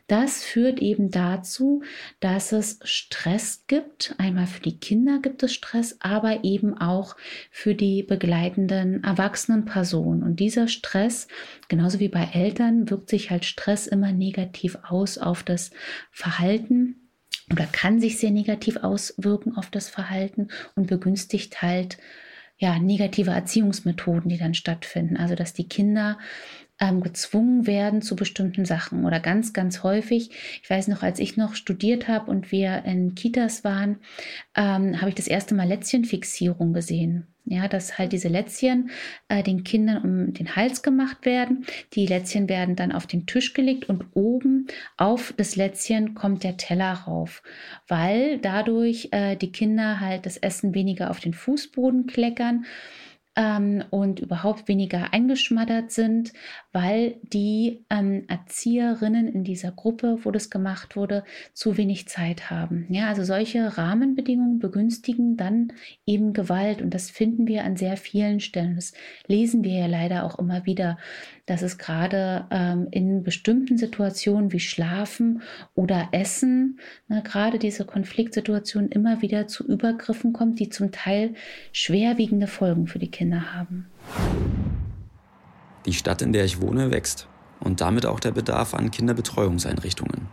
Das 0.08 0.44
führt 0.44 0.80
eben 0.80 1.12
dazu, 1.12 1.84
dass 2.20 2.52
es 2.52 2.80
Stress 2.84 3.64
gibt. 3.68 4.14
Einmal 4.18 4.48
für 4.48 4.62
die 4.62 4.78
Kinder 4.78 5.20
gibt 5.20 5.42
es 5.44 5.54
Stress, 5.54 5.98
aber 6.02 6.44
eben 6.44 6.78
auch 6.78 7.16
für 7.50 7.76
die 7.76 8.04
begleitenden 8.04 9.04
erwachsenen 9.04 9.64
Personen. 9.64 10.22
Und 10.22 10.42
dieser 10.42 10.68
Stress, 10.68 11.28
genauso 11.70 12.00
wie 12.00 12.10
bei 12.10 12.30
Eltern, 12.34 12.90
wirkt 12.90 13.10
sich 13.10 13.32
halt 13.32 13.46
Stress 13.46 13.88
immer 13.88 14.12
negativ 14.12 14.78
aus 14.84 15.18
auf 15.18 15.44
das 15.44 15.72
Verhalten 16.12 17.05
oder 17.52 17.66
kann 17.66 18.00
sich 18.00 18.18
sehr 18.18 18.32
negativ 18.32 18.78
auswirken 18.78 19.56
auf 19.56 19.70
das 19.70 19.90
Verhalten 19.90 20.48
und 20.76 20.88
begünstigt 20.88 21.62
halt 21.62 21.98
ja, 22.58 22.80
negative 22.80 23.32
Erziehungsmethoden, 23.32 24.30
die 24.30 24.38
dann 24.38 24.54
stattfinden. 24.54 25.18
Also, 25.18 25.36
dass 25.36 25.54
die 25.54 25.68
Kinder 25.68 26.18
ähm, 26.80 27.02
gezwungen 27.02 27.68
werden 27.68 28.02
zu 28.02 28.16
bestimmten 28.16 28.66
Sachen 28.66 29.06
oder 29.06 29.20
ganz, 29.20 29.54
ganz 29.54 29.84
häufig. 29.84 30.32
Ich 30.62 30.70
weiß 30.70 30.88
noch, 30.88 31.04
als 31.04 31.20
ich 31.20 31.38
noch 31.38 31.56
studiert 31.56 32.08
habe 32.08 32.32
und 32.32 32.52
wir 32.52 32.84
in 32.86 33.16
Kitas 33.16 33.64
waren, 33.64 34.00
ähm, 34.56 35.00
habe 35.00 35.10
ich 35.10 35.16
das 35.16 35.28
erste 35.28 35.56
Mal 35.56 35.68
Lätzchenfixierung 35.68 36.74
gesehen. 36.74 37.35
Ja, 37.48 37.68
dass 37.68 38.00
halt 38.00 38.12
diese 38.12 38.28
Lätzchen 38.28 38.90
äh, 39.28 39.44
den 39.44 39.64
Kindern 39.64 40.04
um 40.04 40.34
den 40.34 40.56
Hals 40.56 40.82
gemacht 40.82 41.26
werden. 41.26 41.66
Die 41.94 42.08
Lätzchen 42.08 42.50
werden 42.50 42.76
dann 42.76 42.92
auf 42.92 43.06
den 43.06 43.28
Tisch 43.28 43.54
gelegt 43.54 43.88
und 43.88 44.06
oben 44.16 44.66
auf 44.98 45.34
das 45.38 45.56
Lätzchen 45.56 46.16
kommt 46.16 46.44
der 46.44 46.58
Teller 46.58 46.92
rauf, 46.94 47.44
weil 47.88 48.40
dadurch 48.40 49.10
äh, 49.12 49.36
die 49.36 49.52
Kinder 49.52 50.00
halt 50.00 50.26
das 50.26 50.38
Essen 50.38 50.74
weniger 50.74 51.12
auf 51.12 51.20
den 51.20 51.36
Fußboden 51.36 52.08
kleckern 52.08 52.66
ähm, 53.36 53.84
und 53.90 54.20
überhaupt 54.20 54.68
weniger 54.68 55.14
eingeschmattert 55.14 55.92
sind, 55.92 56.34
weil 56.72 57.18
die 57.22 57.86
ähm, 57.90 58.24
Erzieherinnen 58.28 59.28
in 59.28 59.44
dieser 59.44 59.72
Gruppe, 59.72 60.20
wo 60.24 60.32
das 60.32 60.50
gemacht 60.50 60.96
wurde, 60.96 61.24
zu 61.54 61.78
wenig 61.78 62.08
Zeit 62.08 62.50
haben. 62.50 62.86
Ja, 62.90 63.08
also 63.08 63.24
solche 63.24 63.78
Rahmenbedingungen 63.78 64.60
begünstigen 64.60 65.38
dann 65.38 65.74
eben 66.06 66.34
Gewalt 66.34 66.82
und 66.82 66.94
das 66.94 67.10
finden 67.10 67.48
wir 67.48 67.64
an 67.64 67.76
sehr 67.76 67.98
vielen 67.98 68.40
Stellen. 68.40 68.76
Das 68.76 68.94
lesen 69.28 69.64
wir 69.64 69.74
ja 69.74 69.88
leider 69.88 70.24
auch 70.24 70.40
immer 70.40 70.66
wieder 70.66 70.98
dass 71.46 71.62
es 71.62 71.78
gerade 71.78 72.46
ähm, 72.50 72.88
in 72.92 73.24
bestimmten 73.24 73.78
Situationen 73.78 74.52
wie 74.52 74.60
Schlafen 74.60 75.42
oder 75.76 76.10
Essen, 76.12 76.80
ne, 77.08 77.22
gerade 77.24 77.60
diese 77.60 77.86
Konfliktsituationen 77.86 78.90
immer 78.90 79.22
wieder 79.22 79.48
zu 79.48 79.66
Übergriffen 79.66 80.34
kommt, 80.34 80.60
die 80.60 80.70
zum 80.70 80.92
Teil 80.92 81.36
schwerwiegende 81.72 82.48
Folgen 82.48 82.88
für 82.88 83.00
die 83.00 83.12
Kinder 83.12 83.54
haben. 83.54 83.88
Die 85.86 85.94
Stadt, 85.94 86.22
in 86.22 86.34
der 86.34 86.46
ich 86.46 86.62
wohne, 86.62 86.90
wächst 86.90 87.28
und 87.60 87.80
damit 87.80 88.06
auch 88.06 88.20
der 88.20 88.32
Bedarf 88.32 88.74
an 88.74 88.90
Kinderbetreuungseinrichtungen. 88.90 90.28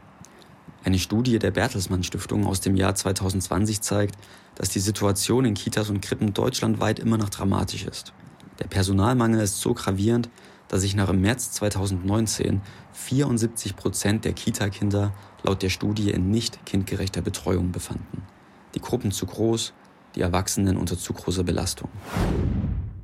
Eine 0.85 0.99
Studie 0.99 1.39
der 1.39 1.53
Bertelsmann 1.53 2.03
Stiftung 2.03 2.47
aus 2.47 2.61
dem 2.61 2.75
Jahr 2.75 2.95
2020 2.95 3.83
zeigt, 3.83 4.17
dass 4.57 4.71
die 4.71 4.81
Situation 4.81 5.45
in 5.45 5.55
Kitas 5.55 5.91
und 5.91 6.01
Krippen 6.01 6.35
deutschlandweit 6.35 6.99
immer 6.99 7.19
noch 7.19 7.29
dramatisch 7.29 7.87
ist. 7.87 8.13
Der 8.59 8.67
Personalmangel 8.67 9.41
ist 9.41 9.61
so 9.61 9.75
gravierend, 9.75 10.29
dass 10.73 10.81
sich 10.81 10.97
nach 10.97 11.11
im 11.11 11.21
März 11.21 11.53
2019 11.53 12.63
74 12.95 13.77
Prozent 13.77 14.25
der 14.25 14.33
Kita-Kinder 14.33 15.13
laut 15.43 15.63
der 15.63 15.69
Studie 15.69 16.11
in 16.11 16.31
nicht 16.31 16.65
kindgerechter 16.65 17.21
Betreuung 17.21 17.73
befanden. 17.73 18.27
Die 18.75 18.81
Gruppen 18.81 19.13
zu 19.13 19.27
groß, 19.27 19.75
die 20.15 20.23
Erwachsenen 20.23 20.79
unter 20.79 20.97
zu 20.97 21.13
großer 21.13 21.45
Belastung. 21.45 21.91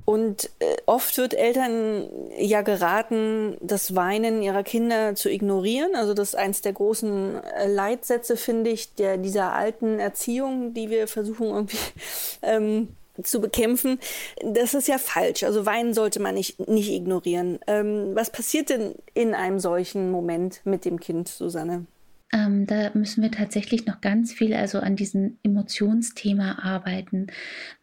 Und 0.07 0.49
äh, 0.61 0.77
oft 0.87 1.19
wird 1.19 1.35
Eltern 1.35 2.09
ja 2.39 2.63
geraten, 2.63 3.59
das 3.61 3.95
Weinen 3.95 4.41
ihrer 4.41 4.63
Kinder 4.63 5.15
zu 5.15 5.31
ignorieren. 5.31 5.95
Also 5.95 6.15
das 6.15 6.29
ist 6.29 6.37
eins 6.37 6.63
der 6.63 6.73
großen 6.73 7.45
äh, 7.45 7.71
Leitsätze, 7.71 8.39
finde 8.39 8.71
ich, 8.71 8.95
der, 8.95 9.19
dieser 9.19 9.53
alten 9.53 9.99
Erziehung, 9.99 10.73
die 10.73 10.89
wir 10.89 11.07
versuchen 11.07 11.49
irgendwie 11.49 11.77
ähm, 12.43 12.89
zu 13.23 13.41
bekämpfen. 13.41 13.99
Das 14.43 14.75
ist 14.75 14.89
ja 14.89 14.99
falsch. 14.99 15.43
Also 15.43 15.67
Weinen 15.67 15.95
sollte 15.95 16.21
man 16.21 16.35
nicht, 16.35 16.69
nicht 16.69 16.91
ignorieren. 16.91 17.59
Ähm, 17.67 18.11
was 18.15 18.31
passiert 18.31 18.71
denn 18.71 18.95
in 19.15 19.35
einem 19.35 19.59
solchen 19.59 20.11
Moment 20.11 20.61
mit 20.65 20.85
dem 20.85 21.01
Kind, 21.01 21.29
Susanne? 21.29 21.87
Ähm, 22.33 22.67
da 22.67 22.91
müssen 22.95 23.23
wir 23.23 23.31
tatsächlich 23.31 23.87
noch 23.87 24.01
ganz 24.01 24.33
viel 24.33 24.53
also 24.55 24.81
an 24.81 24.97
diesem 24.97 25.39
Emotionsthema 25.43 26.59
arbeiten. 26.63 27.29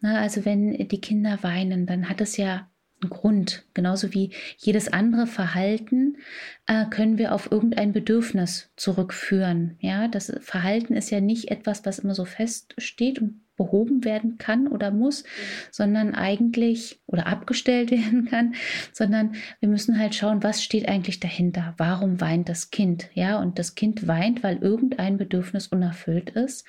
Na, 0.02 0.21
also 0.21 0.45
wenn 0.45 0.88
die 0.88 1.02
Kinder 1.02 1.39
weinen, 1.41 1.88
dann 1.88 2.10
hat 2.10 2.21
es 2.21 2.38
ja 2.38 2.69
einen 3.02 3.10
Grund. 3.10 3.65
Genauso 3.74 4.13
wie 4.13 4.32
jedes 4.58 4.91
andere 4.91 5.26
Verhalten 5.26 6.17
äh, 6.67 6.86
können 6.86 7.17
wir 7.17 7.34
auf 7.34 7.52
irgendein 7.52 7.91
Bedürfnis 7.91 8.69
zurückführen. 8.76 9.78
Ja, 9.80 10.08
das 10.08 10.32
Verhalten 10.41 10.95
ist 10.95 11.10
ja 11.10 11.21
nicht 11.21 11.50
etwas, 11.50 11.86
was 11.86 12.00
immer 12.00 12.13
so 12.13 12.26
feststeht 12.26 13.19
und 13.19 13.41
behoben 13.56 14.04
werden 14.04 14.38
kann 14.38 14.68
oder 14.68 14.91
muss, 14.91 15.24
mhm. 15.24 15.28
sondern 15.72 16.15
eigentlich 16.15 17.00
oder 17.08 17.28
abgestellt 17.28 17.91
werden 17.91 18.26
kann, 18.26 18.56
sondern 18.91 19.36
wir 19.60 19.70
müssen 19.70 20.00
halt 20.00 20.15
schauen, 20.15 20.44
was 20.44 20.63
steht 20.63 20.88
eigentlich 20.88 21.20
dahinter? 21.20 21.74
Warum 21.78 22.22
weint 22.22 22.50
das 22.50 22.72
Kind? 22.72 23.10
Ja, 23.13 23.39
und 23.39 23.60
das 23.60 23.76
Kind 23.76 24.08
weint, 24.08 24.44
weil 24.44 24.58
irgendein 24.58 25.18
Bedürfnis 25.18 25.68
unerfüllt 25.68 26.32
ist. 26.32 26.65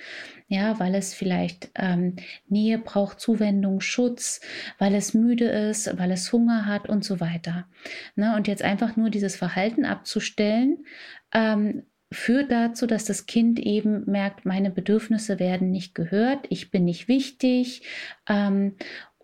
Ja, 0.49 0.79
weil 0.79 0.95
es 0.95 1.13
vielleicht 1.13 1.71
ähm, 1.75 2.17
Nähe 2.49 2.79
braucht, 2.79 3.19
Zuwendung, 3.19 3.81
Schutz, 3.81 4.41
weil 4.79 4.95
es 4.95 5.13
müde 5.13 5.47
ist, 5.47 5.99
weil 5.99 6.13
es 6.13 6.33
Hunger 6.33 6.67
hat 6.67 6.89
und 6.89 7.05
so 7.05 7.19
weiter. 7.19 7.67
Ne, 8.15 8.37
und 8.37 8.47
jetzt 8.47 8.63
einfach 8.63 8.97
nur 8.97 9.11
dieses 9.11 9.35
Verhalten 9.35 9.85
abzustellen, 9.85 10.85
ähm, 11.33 11.83
führt 12.13 12.53
dazu, 12.53 12.87
dass 12.87 13.05
das 13.05 13.27
Kind 13.27 13.59
eben 13.59 14.05
merkt, 14.11 14.47
meine 14.47 14.71
Bedürfnisse 14.71 15.39
werden 15.39 15.71
nicht 15.71 15.95
gehört, 15.95 16.47
ich 16.51 16.71
bin 16.71 16.85
nicht 16.85 17.09
wichtig 17.09 17.83
ähm, 18.29 18.77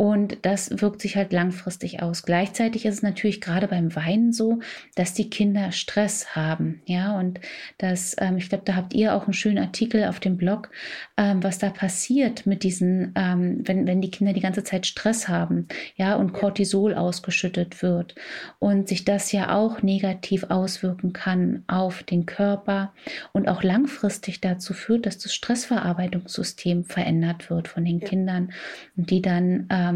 und 0.03 0.39
das 0.43 0.83
wirkt 0.83 1.01
sich 1.01 1.15
halt 1.15 1.33
langfristig 1.33 2.03
aus. 2.03 2.25
Gleichzeitig 2.25 2.87
ist 2.87 2.95
es 2.95 3.03
natürlich 3.03 3.41
gerade 3.41 3.69
beim 3.69 3.95
Weinen 3.95 4.33
so, 4.33 4.59
dass 4.97 5.15
die 5.15 5.31
Kinder 5.31 5.71
Stress 5.71 6.35
haben. 6.35 6.83
Ja, 6.87 7.17
und 7.17 7.39
das, 7.79 8.17
ähm, 8.19 8.37
ich 8.37 8.49
glaube, 8.49 8.65
da 8.67 8.75
habt 8.75 8.95
ihr 8.95 9.15
auch 9.15 9.27
einen 9.27 9.33
schönen 9.33 9.59
Artikel 9.59 10.07
auf 10.07 10.19
dem 10.19 10.37
Blog, 10.37 10.71
ähm, 11.17 11.45
was 11.45 11.59
da 11.59 11.71
passiert 11.71 12.47
mit 12.47 12.65
diesen, 12.65 13.13
ähm, 13.15 13.61
wenn, 13.65 13.87
wenn 13.87 14.01
die 14.01 14.11
Kinder 14.11 14.33
die 14.33 14.41
ganze 14.41 14.65
Zeit 14.65 14.87
Stress 14.87 15.29
haben, 15.29 15.69
ja, 15.95 16.17
und 16.17 16.33
Cortisol 16.33 16.95
ausgeschüttet 16.95 17.81
wird 17.81 18.17
und 18.59 18.89
sich 18.89 19.05
das 19.05 19.31
ja 19.31 19.55
auch 19.55 19.83
negativ 19.83 20.47
auswirken 20.49 21.13
kann 21.13 21.63
auf 21.69 22.03
den 22.03 22.27
Körper 22.27 22.93
und 23.31 23.47
auch 23.47 23.63
langfristig 23.63 24.41
dazu 24.41 24.75
führt, 24.75 25.07
dass 25.07 25.19
das 25.19 25.33
Stressverarbeitungssystem 25.33 26.83
verändert 26.83 27.51
wird 27.51 27.69
von 27.69 27.85
den 27.85 28.01
ja. 28.01 28.09
Kindern 28.09 28.53
und 28.97 29.09
die 29.09 29.23
dann 29.23 29.69
ähm, 29.71 29.92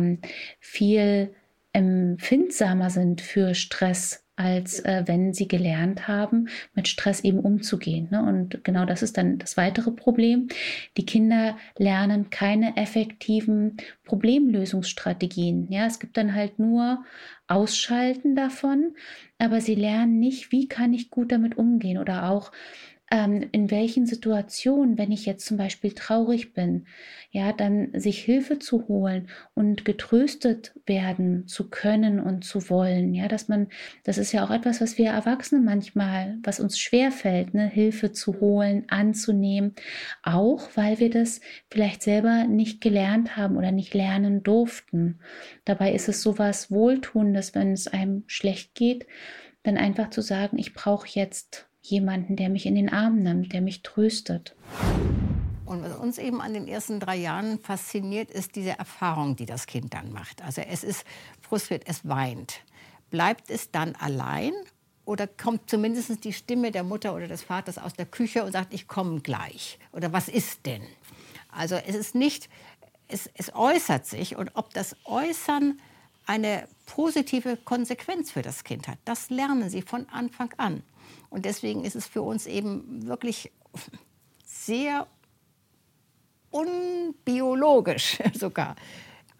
viel 0.60 1.34
empfindsamer 1.72 2.90
sind 2.90 3.20
für 3.20 3.54
Stress 3.54 4.26
als 4.36 4.80
äh, 4.80 5.02
wenn 5.06 5.32
sie 5.32 5.48
gelernt 5.48 6.08
haben, 6.08 6.48
mit 6.74 6.88
Stress 6.88 7.20
eben 7.20 7.40
umzugehen. 7.40 8.08
Ne? 8.10 8.22
Und 8.22 8.62
genau 8.64 8.84
das 8.84 9.02
ist 9.02 9.16
dann 9.16 9.38
das 9.38 9.56
weitere 9.56 9.90
Problem. 9.90 10.48
Die 10.98 11.06
Kinder 11.06 11.56
lernen 11.78 12.28
keine 12.28 12.76
effektiven 12.76 13.78
Problemlösungsstrategien. 14.04 15.68
Ja, 15.70 15.86
es 15.86 15.98
gibt 15.98 16.18
dann 16.18 16.34
halt 16.34 16.58
nur 16.58 17.02
Ausschalten 17.48 18.36
davon, 18.36 18.94
aber 19.38 19.62
sie 19.62 19.74
lernen 19.74 20.18
nicht, 20.18 20.52
wie 20.52 20.68
kann 20.68 20.92
ich 20.92 21.10
gut 21.10 21.32
damit 21.32 21.56
umgehen 21.56 21.96
oder 21.96 22.28
auch 22.28 22.52
ähm, 23.10 23.48
in 23.52 23.70
welchen 23.70 24.06
Situationen, 24.06 24.98
wenn 24.98 25.12
ich 25.12 25.26
jetzt 25.26 25.46
zum 25.46 25.56
Beispiel 25.56 25.92
traurig 25.92 26.54
bin, 26.54 26.86
ja, 27.30 27.52
dann 27.52 27.90
sich 27.94 28.18
Hilfe 28.18 28.58
zu 28.58 28.88
holen 28.88 29.28
und 29.54 29.84
getröstet 29.84 30.72
werden 30.86 31.46
zu 31.46 31.70
können 31.70 32.18
und 32.18 32.44
zu 32.44 32.68
wollen, 32.68 33.14
ja, 33.14 33.28
dass 33.28 33.48
man, 33.48 33.68
das 34.04 34.18
ist 34.18 34.32
ja 34.32 34.44
auch 34.44 34.50
etwas, 34.50 34.80
was 34.80 34.98
wir 34.98 35.10
Erwachsene 35.10 35.60
manchmal, 35.60 36.38
was 36.42 36.58
uns 36.58 36.78
schwer 36.78 37.12
fällt, 37.12 37.54
ne, 37.54 37.68
Hilfe 37.68 38.10
zu 38.10 38.40
holen, 38.40 38.84
anzunehmen, 38.88 39.74
auch 40.22 40.68
weil 40.74 40.98
wir 40.98 41.10
das 41.10 41.40
vielleicht 41.70 42.02
selber 42.02 42.44
nicht 42.44 42.80
gelernt 42.80 43.36
haben 43.36 43.56
oder 43.56 43.70
nicht 43.70 43.94
lernen 43.94 44.42
durften. 44.42 45.20
Dabei 45.64 45.92
ist 45.92 46.08
es 46.08 46.22
sowas 46.22 46.72
Wohltuendes, 46.72 47.54
wenn 47.54 47.72
es 47.72 47.86
einem 47.86 48.24
schlecht 48.26 48.74
geht, 48.74 49.06
dann 49.62 49.76
einfach 49.76 50.10
zu 50.10 50.22
sagen, 50.22 50.58
ich 50.58 50.74
brauche 50.74 51.08
jetzt 51.08 51.68
jemanden, 51.90 52.36
der 52.36 52.48
mich 52.48 52.66
in 52.66 52.74
den 52.74 52.92
Arm 52.92 53.22
nimmt, 53.22 53.52
der 53.52 53.60
mich 53.60 53.82
tröstet. 53.82 54.54
Und 55.64 55.82
was 55.82 55.96
uns 55.96 56.18
eben 56.18 56.40
an 56.40 56.54
den 56.54 56.68
ersten 56.68 57.00
drei 57.00 57.16
Jahren 57.16 57.58
fasziniert, 57.58 58.30
ist 58.30 58.54
diese 58.54 58.78
Erfahrung, 58.78 59.36
die 59.36 59.46
das 59.46 59.66
Kind 59.66 59.94
dann 59.94 60.12
macht. 60.12 60.42
Also 60.44 60.62
es 60.62 60.84
ist 60.84 61.04
frustriert, 61.40 61.82
es 61.86 62.08
weint. 62.08 62.60
Bleibt 63.10 63.50
es 63.50 63.70
dann 63.70 63.94
allein 63.96 64.52
oder 65.04 65.26
kommt 65.26 65.68
zumindest 65.68 66.24
die 66.24 66.32
Stimme 66.32 66.70
der 66.70 66.82
Mutter 66.82 67.14
oder 67.14 67.28
des 67.28 67.42
Vaters 67.42 67.78
aus 67.78 67.94
der 67.94 68.06
Küche 68.06 68.44
und 68.44 68.52
sagt, 68.52 68.74
ich 68.74 68.86
komme 68.86 69.20
gleich? 69.20 69.78
Oder 69.92 70.12
was 70.12 70.28
ist 70.28 70.66
denn? 70.66 70.82
Also 71.50 71.76
es 71.76 71.94
ist 71.94 72.14
nicht, 72.14 72.48
es, 73.08 73.30
es 73.34 73.54
äußert 73.54 74.06
sich 74.06 74.36
und 74.36 74.50
ob 74.54 74.72
das 74.74 74.96
Äußern 75.04 75.80
eine 76.26 76.68
positive 76.86 77.56
Konsequenz 77.56 78.32
für 78.32 78.42
das 78.42 78.64
Kind 78.64 78.88
hat, 78.88 78.98
das 79.04 79.30
lernen 79.30 79.70
sie 79.70 79.82
von 79.82 80.08
Anfang 80.08 80.52
an. 80.56 80.82
Und 81.36 81.44
deswegen 81.44 81.84
ist 81.84 81.96
es 81.96 82.06
für 82.06 82.22
uns 82.22 82.46
eben 82.46 83.06
wirklich 83.06 83.52
sehr 84.42 85.06
unbiologisch 86.50 88.22
sogar, 88.32 88.74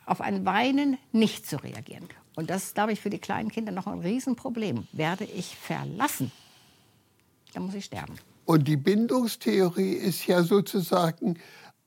auf 0.05 0.21
ein 0.21 0.45
Weinen 0.45 0.99
nicht 1.13 1.49
zu 1.49 1.57
reagieren. 1.57 2.07
Und 2.35 2.51
das 2.51 2.65
ist, 2.65 2.75
glaube 2.75 2.93
ich, 2.93 3.01
für 3.01 3.09
die 3.09 3.19
kleinen 3.19 3.51
Kinder 3.51 3.73
noch 3.73 3.87
ein 3.87 4.01
Riesenproblem. 4.01 4.87
Werde 4.93 5.25
ich 5.25 5.57
verlassen, 5.57 6.31
dann 7.55 7.63
muss 7.63 7.75
ich 7.75 7.87
sterben. 7.87 8.17
Und 8.45 8.69
die 8.69 8.77
Bindungstheorie 8.77 9.95
ist 9.95 10.27
ja 10.27 10.43
sozusagen 10.43 11.39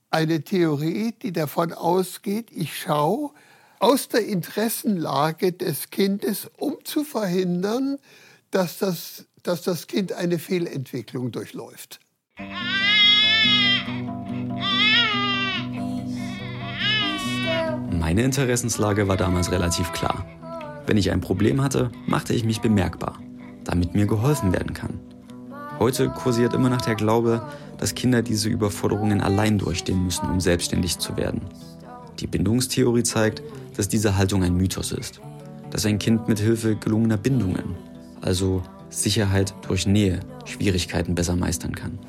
eine 0.10 0.44
Theorie, 0.44 1.12
die 1.22 1.34
davon 1.34 1.72
ausgeht, 1.72 2.48
ich 2.50 2.76
schaue 2.76 3.30
aus 3.78 4.08
der 4.08 4.26
Interessenlage 4.26 5.54
des 5.54 5.92
Kindes, 5.92 6.50
um 6.58 6.84
zu 6.84 7.04
verhindern, 7.04 8.00
dass 8.50 8.80
das 8.80 9.26
dass 9.44 9.62
das 9.62 9.88
Kind 9.88 10.14
eine 10.14 10.40
Fehlentwicklung 10.40 11.32
durchläuft. 11.32 12.00
Meine 17.92 18.24
Interessenslage 18.24 19.08
war 19.08 19.18
damals 19.18 19.52
relativ 19.52 19.92
klar. 19.94 20.26
Wenn 20.88 20.98
ich 20.98 21.12
ein 21.12 21.22
Problem 21.22 21.62
hatte, 21.62 21.92
machte 22.08 22.34
ich 22.34 22.44
mich 22.44 22.62
bemerkbar, 22.62 23.20
damit 23.64 23.94
mir 23.94 24.08
geholfen 24.08 24.52
werden 24.52 24.74
kann. 24.74 25.00
Heute 25.78 26.10
kursiert 26.10 26.54
immer 26.54 26.70
noch 26.70 26.82
der 26.82 26.96
Glaube, 26.96 27.48
dass 27.78 27.96
Kinder 27.96 28.22
diese 28.22 28.50
Überforderungen 28.50 29.22
allein 29.22 29.58
durchstehen 29.58 30.04
müssen, 30.04 30.30
um 30.30 30.42
selbstständig 30.42 30.98
zu 30.98 31.16
werden. 31.16 31.42
Die 32.20 32.28
Bindungstheorie 32.28 33.04
zeigt, 33.04 33.44
dass 33.78 33.88
diese 33.88 34.18
Haltung 34.18 34.44
ein 34.44 34.56
Mythos 34.56 34.92
ist. 34.92 35.22
Dass 35.70 35.86
ein 35.86 36.00
Kind 36.00 36.28
mit 36.28 36.40
Hilfe 36.40 36.76
gelungener 36.76 37.18
Bindungen, 37.18 37.76
also 38.22 38.64
Sicherheit 38.90 39.54
durch 39.68 39.86
Nähe, 39.86 40.20
Schwierigkeiten 40.46 41.16
besser 41.16 41.36
meistern 41.36 41.76
kann. 41.76 42.00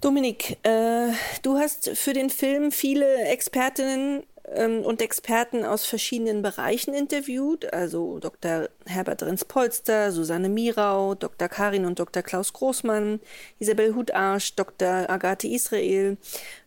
Dominik, 0.00 0.58
äh, 0.64 1.12
du 1.42 1.58
hast 1.58 1.90
für 1.90 2.12
den 2.12 2.28
Film 2.28 2.72
viele 2.72 3.24
Expertinnen 3.26 4.24
ähm, 4.54 4.82
und 4.82 5.00
Experten 5.00 5.64
aus 5.64 5.84
verschiedenen 5.84 6.42
Bereichen 6.42 6.92
interviewt, 6.92 7.72
also 7.72 8.18
Dr. 8.18 8.68
Herbert 8.86 9.22
Renz-Polster, 9.22 10.12
Susanne 10.12 10.48
Mirau, 10.48 11.14
Dr. 11.14 11.48
Karin 11.48 11.86
und 11.86 11.98
Dr. 11.98 12.22
Klaus 12.22 12.52
Großmann, 12.52 13.20
Isabel 13.58 13.94
Hutarsch, 13.94 14.54
Dr. 14.56 15.08
Agathe 15.08 15.48
Israel. 15.48 16.16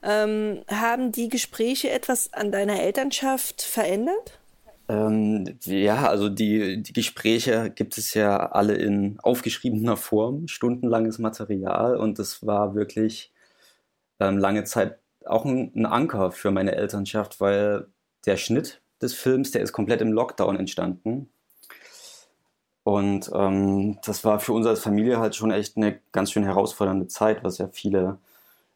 Ähm, 0.02 0.62
haben 0.68 1.12
die 1.12 1.30
Gespräche 1.30 1.90
etwas 1.90 2.32
an 2.34 2.52
deiner 2.52 2.82
Elternschaft 2.82 3.62
verändert? 3.62 4.40
Ähm, 4.88 5.58
ja, 5.64 6.08
also 6.08 6.30
die, 6.30 6.84
die 6.84 6.94
Gespräche 6.94 7.72
gibt 7.72 7.98
es 7.98 8.14
ja 8.14 8.52
alle 8.52 8.76
in 8.76 9.20
aufgeschriebener 9.20 9.98
Form, 9.98 10.48
stundenlanges 10.48 11.18
Material 11.18 11.98
und 11.98 12.20
das 12.20 12.46
war 12.46 12.76
wirklich 12.76 13.34
ähm, 14.20 14.38
lange 14.38 14.64
Zeit 14.64 15.00
auch 15.26 15.46
ein, 15.46 15.72
ein 15.76 15.86
Anker 15.86 16.32
für 16.32 16.52
meine 16.52 16.76
Elternschaft, 16.76 17.42
weil 17.42 17.88
der 18.26 18.38
Schnitt 18.38 18.82
des 19.02 19.14
Films, 19.14 19.52
der 19.52 19.62
ist 19.62 19.74
komplett 19.74 20.02
im 20.02 20.14
Lockdown 20.14 20.58
entstanden. 20.58 21.30
Und 22.84 23.32
ähm, 23.34 23.98
das 24.06 24.24
war 24.24 24.40
für 24.40 24.54
uns 24.54 24.68
als 24.68 24.82
Familie 24.82 25.20
halt 25.20 25.36
schon 25.36 25.52
echt 25.52 25.76
eine 25.76 26.00
ganz 26.12 26.32
schön 26.32 26.44
herausfordernde 26.44 27.08
Zeit, 27.08 27.44
was 27.44 27.58
ja 27.58 27.68
viele 27.68 28.20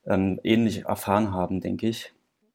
ähm, 0.05 0.39
ähnlich 0.43 0.85
erfahren 0.85 1.31
haben, 1.33 1.61
denke 1.61 1.87
ich. 1.87 2.13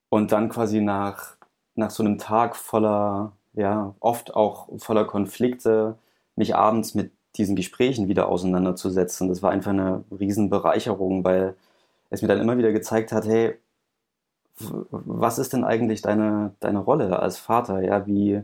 Und 0.09 0.33
dann 0.33 0.49
quasi 0.49 0.81
nach, 0.81 1.37
nach 1.77 1.91
so 1.91 2.03
einem 2.03 2.19
Tag 2.19 2.57
voller, 2.57 3.33
ja, 3.55 3.95
oft 4.01 4.35
auch 4.35 4.69
voller 4.79 5.05
Konflikte, 5.05 5.97
mich 6.37 6.55
abends 6.55 6.95
mit 6.95 7.13
diesen 7.37 7.57
Gesprächen 7.57 8.09
wieder 8.09 8.29
auseinanderzusetzen, 8.29 9.29
das 9.29 9.43
war 9.43 9.51
einfach 9.51 9.73
eine 9.73 10.05
Riesenbereicherung, 10.11 11.25
weil 11.25 11.57
es 12.11 12.23
mir 12.23 12.29
dann 12.29 12.41
immer 12.41 12.59
wieder 12.59 12.73
gezeigt 12.73 13.13
hat, 13.13 13.27
hey, 13.27 13.57
was 14.59 15.39
ist 15.39 15.53
denn 15.53 15.65
eigentlich 15.65 16.03
deine, 16.03 16.55
deine 16.61 16.79
Rolle 16.79 17.19
als 17.19 17.39
Vater? 17.39 17.83
Ja, 17.83 18.07
wie, 18.07 18.43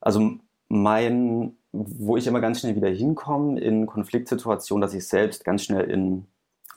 also 0.00 0.32
mein, 0.68 1.56
wo 1.72 2.16
ich 2.16 2.26
immer 2.26 2.40
ganz 2.40 2.60
schnell 2.60 2.76
wieder 2.76 2.90
hinkomme 2.90 3.58
in 3.60 3.86
Konfliktsituationen, 3.86 4.82
dass 4.82 4.94
ich 4.94 5.08
selbst 5.08 5.44
ganz 5.44 5.64
schnell 5.64 5.90
in 5.90 6.26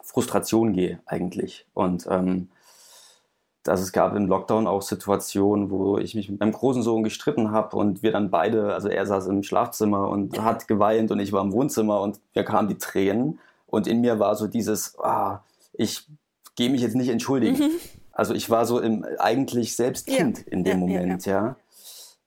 Frustration 0.02 0.74
gehe 0.74 1.00
eigentlich. 1.06 1.66
Und 1.74 2.08
ähm, 2.10 2.50
dass 3.64 3.80
es 3.80 3.92
gab 3.94 4.16
im 4.16 4.28
Lockdown 4.28 4.68
auch 4.68 4.82
Situationen, 4.82 5.70
wo 5.70 5.98
ich 5.98 6.16
mich 6.16 6.30
mit 6.30 6.40
meinem 6.40 6.52
großen 6.52 6.84
Sohn 6.84 7.04
gestritten 7.04 7.52
habe 7.52 7.76
und 7.78 8.04
wir 8.04 8.12
dann 8.12 8.30
beide, 8.30 8.74
also 8.74 8.90
er 8.90 9.06
saß 9.06 9.28
im 9.28 9.44
Schlafzimmer 9.44 10.10
und 10.10 10.42
hat 10.42 10.68
geweint 10.68 11.12
und 11.12 11.20
ich 11.20 11.32
war 11.32 11.42
im 11.42 11.54
Wohnzimmer 11.54 12.02
und 12.02 12.20
mir 12.36 12.44
kamen 12.44 12.68
die 12.68 12.78
Tränen 12.78 13.40
und 13.68 13.88
in 13.88 14.02
mir 14.02 14.20
war 14.20 14.36
so 14.36 14.48
dieses, 14.48 15.00
ah, 15.00 15.44
ich 15.74 16.06
gehe 16.56 16.70
mich 16.70 16.82
jetzt 16.82 16.96
nicht 16.96 17.10
entschuldigen. 17.10 17.58
Mhm. 17.58 17.72
Also 18.12 18.36
ich 18.36 18.50
war 18.50 18.66
so 18.66 18.80
im, 18.80 19.06
eigentlich 19.18 19.76
selbst 19.76 20.06
Kind 20.06 20.40
ja. 20.40 20.44
in 20.52 20.64
dem 20.64 20.80
ja, 20.82 20.86
Moment, 20.86 21.26
ja. 21.26 21.56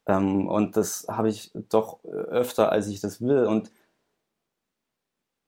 ja. 0.06 0.16
Ähm, 0.16 0.48
und 0.48 0.76
das 0.76 1.06
habe 1.08 1.28
ich 1.28 1.52
doch 1.68 2.02
öfter, 2.04 2.72
als 2.72 2.88
ich 2.88 3.00
das 3.00 3.20
will. 3.20 3.44
Und 3.44 3.70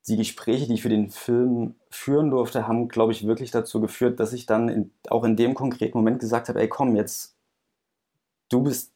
die 0.09 0.17
Gespräche, 0.17 0.67
die 0.67 0.75
ich 0.75 0.83
für 0.83 0.89
den 0.89 1.11
Film 1.11 1.75
führen 1.91 2.31
durfte, 2.31 2.67
haben, 2.67 2.89
glaube 2.89 3.13
ich, 3.13 3.27
wirklich 3.27 3.51
dazu 3.51 3.81
geführt, 3.81 4.21
dass 4.21 4.33
ich 4.33 4.47
dann 4.47 4.69
in, 4.69 4.91
auch 5.09 5.25
in 5.25 5.37
dem 5.37 5.55
konkreten 5.55 5.99
Moment 5.99 6.21
gesagt 6.21 6.49
habe, 6.49 6.61
ey 6.61 6.69
komm, 6.69 6.97
jetzt, 6.97 7.37
du 8.49 8.63
bist 8.63 8.93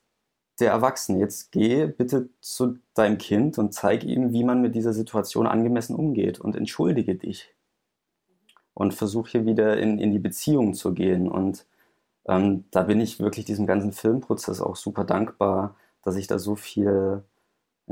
der 0.60 0.70
Erwachsene, 0.70 1.18
jetzt 1.18 1.52
geh 1.52 1.86
bitte 1.86 2.28
zu 2.40 2.78
deinem 2.94 3.18
Kind 3.18 3.58
und 3.58 3.74
zeig 3.74 4.04
ihm, 4.04 4.32
wie 4.32 4.44
man 4.44 4.60
mit 4.60 4.74
dieser 4.74 4.92
Situation 4.92 5.46
angemessen 5.46 5.96
umgeht 5.96 6.40
und 6.40 6.56
entschuldige 6.56 7.14
dich 7.14 7.54
und 8.74 8.94
versuche 8.94 9.30
hier 9.30 9.46
wieder 9.46 9.78
in, 9.78 9.98
in 9.98 10.10
die 10.12 10.18
Beziehung 10.18 10.74
zu 10.74 10.94
gehen. 10.94 11.28
Und 11.28 11.66
ähm, 12.26 12.64
da 12.70 12.82
bin 12.82 13.00
ich 13.00 13.20
wirklich 13.20 13.44
diesem 13.44 13.66
ganzen 13.66 13.92
Filmprozess 13.92 14.60
auch 14.60 14.76
super 14.76 15.04
dankbar, 15.04 15.76
dass 16.02 16.16
ich 16.16 16.26
da 16.26 16.38
so 16.38 16.56
viel, 16.56 17.22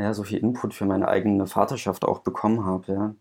ja, 0.00 0.14
so 0.14 0.22
viel 0.22 0.38
Input 0.38 0.74
für 0.74 0.86
meine 0.86 1.08
eigene 1.08 1.46
Vaterschaft 1.46 2.04
auch 2.04 2.20
bekommen 2.20 2.64
habe. 2.64 2.92
Ja. 2.92 3.14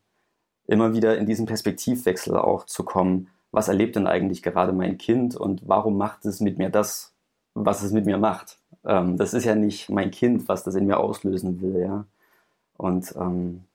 Immer 0.68 0.94
wieder 0.94 1.18
in 1.18 1.26
diesen 1.26 1.46
Perspektivwechsel 1.46 2.38
auch 2.38 2.65
zu 2.65 2.84
kommen. 2.84 3.30
Was 3.52 3.68
erlebt 3.68 3.96
denn 3.96 4.08
eigentlich 4.08 4.44
gerade 4.44 4.72
mein 4.74 4.98
Kind 4.98 5.36
und 5.36 5.68
warum 5.68 5.98
macht 5.98 6.26
es 6.26 6.39
mit 6.39 6.58
mir 6.58 6.70
das, 6.70 7.13
was 7.56 7.82
es 7.84 7.92
mit 7.92 8.06
mir 8.06 8.18
macht? 8.18 8.60
Ähm, 8.86 9.18
das 9.18 9.34
ist 9.34 9.46
ja 9.46 9.56
nicht 9.56 9.89
mein 9.89 10.12
Kind, 10.12 10.48
was 10.48 10.63
das 10.63 10.76
in 10.76 10.86
mir 10.86 11.00
auslösen 11.00 11.62
will, 11.62 11.82
ja. 11.82 12.06
Und 12.78 13.13
ähm, 13.18 13.65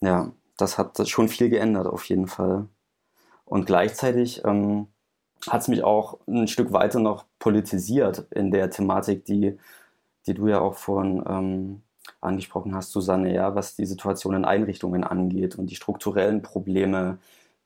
ja, 0.00 0.30
das 0.56 0.76
hat 0.76 1.08
schon 1.08 1.28
viel 1.28 1.48
geändert 1.48 1.86
auf 1.86 2.04
jeden 2.06 2.26
Fall. 2.26 2.66
Und 3.44 3.66
gleichzeitig 3.66 4.44
ähm, 4.44 4.88
hat 5.48 5.62
es 5.62 5.68
mich 5.68 5.82
auch 5.84 6.18
ein 6.26 6.48
Stück 6.48 6.72
weiter 6.72 7.00
noch 7.00 7.24
politisiert 7.38 8.26
in 8.30 8.50
der 8.50 8.70
Thematik, 8.70 9.24
die, 9.24 9.58
die 10.26 10.34
du 10.34 10.48
ja 10.48 10.60
auch 10.60 10.74
vorhin 10.74 11.22
ähm, 11.26 11.82
angesprochen 12.20 12.74
hast, 12.74 12.92
Susanne, 12.92 13.32
ja, 13.34 13.54
was 13.54 13.76
die 13.76 13.86
Situation 13.86 14.34
in 14.34 14.44
Einrichtungen 14.44 15.04
angeht 15.04 15.56
und 15.56 15.66
die 15.70 15.76
strukturellen 15.76 16.42
Probleme, 16.42 17.18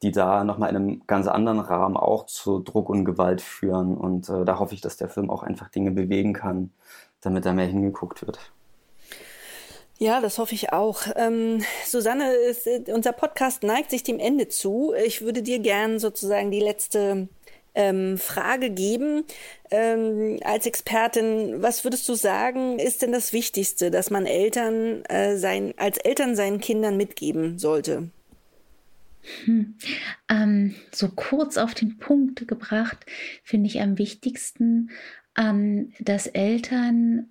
die 0.02 0.12
da 0.12 0.44
nochmal 0.44 0.70
in 0.70 0.76
einem 0.76 1.02
ganz 1.06 1.26
anderen 1.26 1.60
Rahmen 1.60 1.96
auch 1.96 2.26
zu 2.26 2.60
Druck 2.60 2.88
und 2.88 3.04
Gewalt 3.04 3.40
führen. 3.40 3.96
Und 3.96 4.28
äh, 4.28 4.44
da 4.44 4.58
hoffe 4.58 4.74
ich, 4.74 4.80
dass 4.80 4.96
der 4.96 5.08
Film 5.08 5.30
auch 5.30 5.42
einfach 5.42 5.68
Dinge 5.68 5.90
bewegen 5.90 6.32
kann, 6.32 6.70
damit 7.20 7.46
da 7.46 7.52
mehr 7.52 7.66
hingeguckt 7.66 8.26
wird. 8.26 8.38
Ja, 10.00 10.20
das 10.20 10.38
hoffe 10.38 10.54
ich 10.54 10.72
auch. 10.72 11.02
Ähm, 11.16 11.64
Susanne, 11.84 12.32
ist, 12.32 12.68
unser 12.88 13.12
Podcast 13.12 13.64
neigt 13.64 13.90
sich 13.90 14.04
dem 14.04 14.20
Ende 14.20 14.46
zu. 14.46 14.94
Ich 15.04 15.22
würde 15.22 15.42
dir 15.42 15.58
gern 15.58 15.98
sozusagen 15.98 16.52
die 16.52 16.60
letzte 16.60 17.28
ähm, 17.78 18.18
Frage 18.18 18.70
geben. 18.70 19.24
Ähm, 19.70 20.40
als 20.42 20.66
Expertin, 20.66 21.62
was 21.62 21.84
würdest 21.84 22.08
du 22.08 22.14
sagen, 22.14 22.78
ist 22.80 23.02
denn 23.02 23.12
das 23.12 23.32
Wichtigste, 23.32 23.90
dass 23.90 24.10
man 24.10 24.26
Eltern 24.26 25.04
äh, 25.04 25.36
sein, 25.36 25.72
als 25.76 25.98
Eltern 25.98 26.34
seinen 26.34 26.60
Kindern 26.60 26.96
mitgeben 26.96 27.58
sollte? 27.58 28.10
Hm. 29.44 29.76
Ähm, 30.28 30.74
so 30.92 31.08
kurz 31.08 31.56
auf 31.56 31.74
den 31.74 31.98
Punkt 31.98 32.48
gebracht, 32.48 33.06
finde 33.44 33.68
ich 33.68 33.80
am 33.80 33.96
wichtigsten, 33.96 34.90
ähm, 35.36 35.92
dass 36.00 36.26
Eltern 36.26 37.30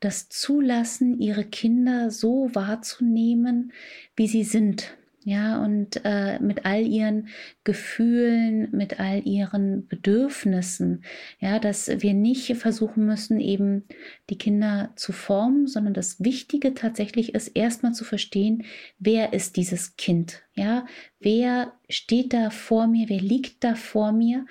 das 0.00 0.28
Zulassen, 0.28 1.18
ihre 1.20 1.44
Kinder 1.44 2.10
so 2.10 2.50
wahrzunehmen, 2.52 3.72
wie 4.14 4.28
sie 4.28 4.44
sind. 4.44 4.94
Ja, 5.28 5.60
und 5.60 6.02
äh, 6.04 6.38
mit 6.38 6.66
all 6.66 6.86
ihren 6.86 7.26
Gefühlen, 7.64 8.68
mit 8.70 9.00
all 9.00 9.26
ihren 9.26 9.88
Bedürfnissen, 9.88 11.02
ja, 11.40 11.58
dass 11.58 11.88
wir 11.88 12.14
nicht 12.14 12.56
versuchen 12.56 13.06
müssen, 13.06 13.40
eben 13.40 13.82
die 14.30 14.38
Kinder 14.38 14.92
zu 14.94 15.10
formen, 15.10 15.66
sondern 15.66 15.94
das 15.94 16.22
Wichtige 16.22 16.74
tatsächlich 16.74 17.34
ist, 17.34 17.48
erstmal 17.48 17.92
zu 17.92 18.04
verstehen, 18.04 18.66
wer 19.00 19.32
ist 19.32 19.56
dieses 19.56 19.96
Kind, 19.96 20.44
ja, 20.54 20.86
wer 21.18 21.72
steht 21.88 22.32
da 22.32 22.50
vor 22.50 22.86
mir, 22.86 23.08
wer 23.08 23.20
liegt 23.20 23.64
da 23.64 23.74
vor 23.74 24.12
mir, 24.12 24.46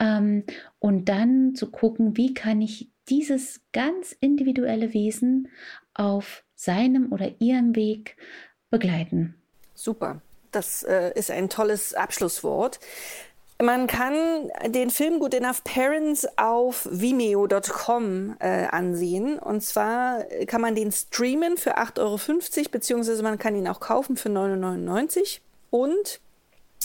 ähm, 0.00 0.42
und 0.80 1.08
dann 1.08 1.54
zu 1.54 1.70
gucken, 1.70 2.16
wie 2.16 2.34
kann 2.34 2.60
ich 2.60 2.90
dieses 3.08 3.64
ganz 3.72 4.10
individuelle 4.10 4.92
Wesen 4.92 5.46
auf 5.94 6.44
seinem 6.56 7.12
oder 7.12 7.40
ihrem 7.40 7.76
Weg 7.76 8.16
begleiten. 8.70 9.36
Super, 9.76 10.20
das 10.52 10.82
äh, 10.82 11.12
ist 11.14 11.30
ein 11.30 11.50
tolles 11.50 11.94
Abschlusswort. 11.94 12.80
Man 13.62 13.86
kann 13.86 14.50
den 14.66 14.90
Film 14.90 15.18
Good 15.18 15.34
Enough 15.34 15.64
Parents 15.64 16.26
auf 16.36 16.88
vimeo.com 16.90 18.36
äh, 18.38 18.66
ansehen. 18.66 19.38
Und 19.38 19.62
zwar 19.62 20.24
kann 20.46 20.60
man 20.60 20.74
den 20.74 20.92
streamen 20.92 21.56
für 21.56 21.78
8,50 21.78 22.00
Euro, 22.00 22.68
beziehungsweise 22.70 23.22
man 23.22 23.38
kann 23.38 23.54
ihn 23.54 23.68
auch 23.68 23.80
kaufen 23.80 24.16
für 24.16 24.28
9,99 24.28 25.40
Euro. 25.70 25.84
Und 25.84 26.20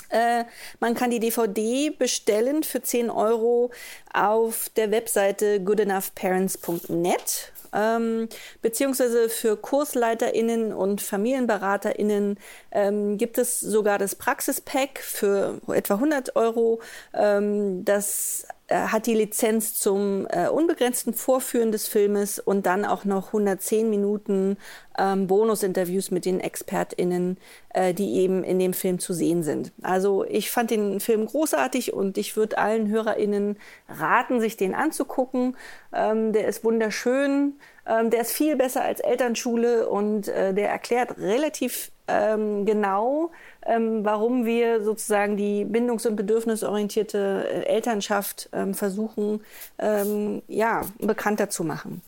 äh, 0.09 0.45
man 0.79 0.93
kann 0.93 1.11
die 1.11 1.19
DVD 1.19 1.89
bestellen 1.89 2.63
für 2.63 2.81
10 2.81 3.09
Euro 3.09 3.71
auf 4.13 4.69
der 4.75 4.91
Webseite 4.91 5.61
goodenoughparents.net. 5.61 7.53
Ähm, 7.73 8.27
beziehungsweise 8.61 9.29
für 9.29 9.57
KursleiterInnen 9.57 10.73
und 10.73 11.01
FamilienberaterInnen 11.01 12.37
ähm, 12.71 13.17
gibt 13.17 13.37
es 13.37 13.59
sogar 13.59 13.97
das 13.97 14.15
Praxispack 14.15 14.99
für 14.99 15.59
etwa 15.67 15.95
100 15.95 16.35
Euro. 16.35 16.81
Ähm, 17.13 17.85
das 17.85 18.45
hat 18.75 19.05
die 19.05 19.13
Lizenz 19.13 19.73
zum 19.73 20.27
äh, 20.29 20.47
unbegrenzten 20.47 21.13
Vorführen 21.13 21.71
des 21.71 21.87
Filmes 21.87 22.39
und 22.39 22.65
dann 22.65 22.85
auch 22.85 23.05
noch 23.05 23.27
110 23.27 23.89
Minuten 23.89 24.57
ähm, 24.97 25.27
Bonusinterviews 25.27 26.11
mit 26.11 26.25
den 26.25 26.39
ExpertInnen, 26.39 27.37
äh, 27.69 27.93
die 27.93 28.15
eben 28.15 28.43
in 28.43 28.59
dem 28.59 28.73
Film 28.73 28.99
zu 28.99 29.13
sehen 29.13 29.43
sind. 29.43 29.71
Also 29.81 30.25
ich 30.25 30.51
fand 30.51 30.71
den 30.71 30.99
Film 30.99 31.25
großartig 31.25 31.93
und 31.93 32.17
ich 32.17 32.35
würde 32.35 32.57
allen 32.57 32.87
HörerInnen 32.89 33.57
raten, 33.87 34.39
sich 34.39 34.57
den 34.57 34.75
anzugucken. 34.75 35.57
Ähm, 35.93 36.33
der 36.33 36.47
ist 36.47 36.63
wunderschön, 36.63 37.55
ähm, 37.85 38.09
der 38.09 38.21
ist 38.21 38.31
viel 38.31 38.55
besser 38.55 38.83
als 38.83 38.99
Elternschule 38.99 39.89
und 39.89 40.27
äh, 40.27 40.53
der 40.53 40.69
erklärt 40.69 41.17
relativ 41.17 41.91
ähm, 42.11 42.65
genau, 42.65 43.31
ähm, 43.65 44.03
warum 44.03 44.45
wir 44.45 44.83
sozusagen 44.83 45.37
die 45.37 45.65
bindungs- 45.65 46.07
und 46.07 46.15
bedürfnisorientierte 46.15 47.47
äh, 47.47 47.65
Elternschaft 47.65 48.49
ähm, 48.53 48.73
versuchen, 48.73 49.41
ähm, 49.79 50.41
ja, 50.47 50.81
bekannter 50.99 51.49
zu 51.49 51.63
machen. 51.63 52.01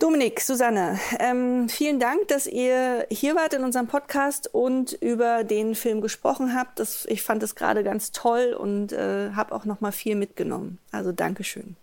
Dominik, 0.00 0.40
Susanne, 0.40 0.98
ähm, 1.18 1.68
vielen 1.68 2.00
Dank, 2.00 2.28
dass 2.28 2.46
ihr 2.46 3.06
hier 3.10 3.36
wart 3.36 3.52
in 3.52 3.62
unserem 3.64 3.86
Podcast 3.86 4.48
und 4.54 4.94
über 4.94 5.44
den 5.44 5.74
Film 5.74 6.00
gesprochen 6.00 6.54
habt. 6.54 6.78
Das, 6.78 7.04
ich 7.04 7.22
fand 7.22 7.42
es 7.42 7.54
gerade 7.54 7.84
ganz 7.84 8.10
toll 8.10 8.56
und 8.58 8.92
äh, 8.92 9.32
habe 9.32 9.54
auch 9.54 9.66
noch 9.66 9.82
mal 9.82 9.92
viel 9.92 10.16
mitgenommen. 10.16 10.78
Also 10.90 11.12
Dankeschön. 11.12 11.76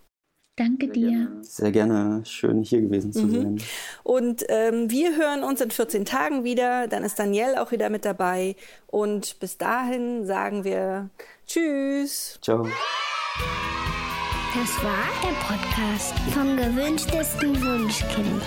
Danke 0.58 0.88
dir. 0.88 1.28
Sehr 1.42 1.70
gerne. 1.70 2.22
Schön 2.24 2.62
hier 2.62 2.80
gewesen 2.80 3.12
zu 3.12 3.26
mhm. 3.26 3.32
sein. 3.32 3.62
Und 4.02 4.44
ähm, 4.48 4.90
wir 4.90 5.16
hören 5.16 5.44
uns 5.44 5.60
in 5.60 5.70
14 5.70 6.04
Tagen 6.04 6.42
wieder. 6.42 6.88
Dann 6.88 7.04
ist 7.04 7.16
Danielle 7.16 7.62
auch 7.62 7.70
wieder 7.70 7.90
mit 7.90 8.04
dabei. 8.04 8.56
Und 8.88 9.38
bis 9.38 9.56
dahin 9.56 10.26
sagen 10.26 10.64
wir 10.64 11.10
Tschüss. 11.46 12.40
Ciao. 12.42 12.64
Das 14.54 14.82
war 14.82 15.06
der 15.22 15.36
Podcast 15.46 16.14
vom 16.34 16.56
gewünschtesten 16.56 17.54
Wunschkind. 17.62 18.42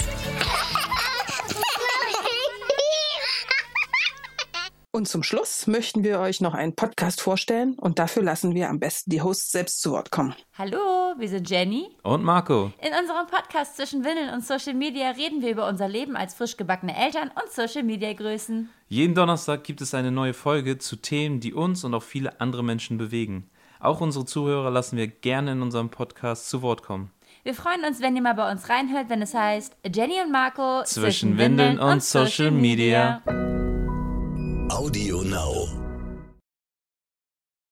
Und 4.93 5.07
zum 5.07 5.23
Schluss 5.23 5.67
möchten 5.67 6.03
wir 6.03 6.19
euch 6.19 6.41
noch 6.41 6.53
einen 6.53 6.75
Podcast 6.75 7.21
vorstellen 7.21 7.75
und 7.79 7.97
dafür 7.97 8.23
lassen 8.23 8.53
wir 8.55 8.69
am 8.69 8.81
besten 8.81 9.09
die 9.09 9.21
Hosts 9.21 9.49
selbst 9.49 9.81
zu 9.81 9.91
Wort 9.91 10.11
kommen. 10.11 10.35
Hallo, 10.57 11.13
wir 11.17 11.29
sind 11.29 11.49
Jenny 11.49 11.87
und 12.03 12.25
Marco. 12.25 12.73
In 12.81 12.91
unserem 12.99 13.25
Podcast 13.27 13.77
zwischen 13.77 14.03
Windeln 14.03 14.33
und 14.33 14.45
Social 14.45 14.73
Media 14.73 15.11
reden 15.11 15.41
wir 15.41 15.51
über 15.51 15.69
unser 15.69 15.87
Leben 15.87 16.17
als 16.17 16.33
frisch 16.33 16.57
gebackene 16.57 16.93
Eltern 16.93 17.31
und 17.41 17.49
Social 17.53 17.83
Media 17.83 18.11
Größen. 18.11 18.69
Jeden 18.89 19.15
Donnerstag 19.15 19.63
gibt 19.63 19.79
es 19.79 19.93
eine 19.93 20.11
neue 20.11 20.33
Folge 20.33 20.77
zu 20.77 20.97
Themen, 20.97 21.39
die 21.39 21.53
uns 21.53 21.85
und 21.85 21.93
auch 21.93 22.03
viele 22.03 22.41
andere 22.41 22.61
Menschen 22.61 22.97
bewegen. 22.97 23.49
Auch 23.79 24.01
unsere 24.01 24.25
Zuhörer 24.25 24.71
lassen 24.71 24.97
wir 24.97 25.07
gerne 25.07 25.53
in 25.53 25.61
unserem 25.61 25.89
Podcast 25.89 26.49
zu 26.49 26.61
Wort 26.61 26.83
kommen. 26.83 27.11
Wir 27.43 27.53
freuen 27.53 27.85
uns, 27.85 28.01
wenn 28.01 28.17
ihr 28.17 28.21
mal 28.21 28.35
bei 28.35 28.51
uns 28.51 28.67
reinhört, 28.67 29.07
wenn 29.07 29.21
es 29.21 29.33
heißt 29.33 29.73
Jenny 29.95 30.19
und 30.21 30.33
Marco 30.33 30.83
zwischen, 30.83 31.01
zwischen 31.01 31.37
Windeln 31.37 31.79
und 31.79 32.03
Social 32.03 32.51
Media. 32.51 33.21
Audio 34.71 35.21
Now. 35.21 35.80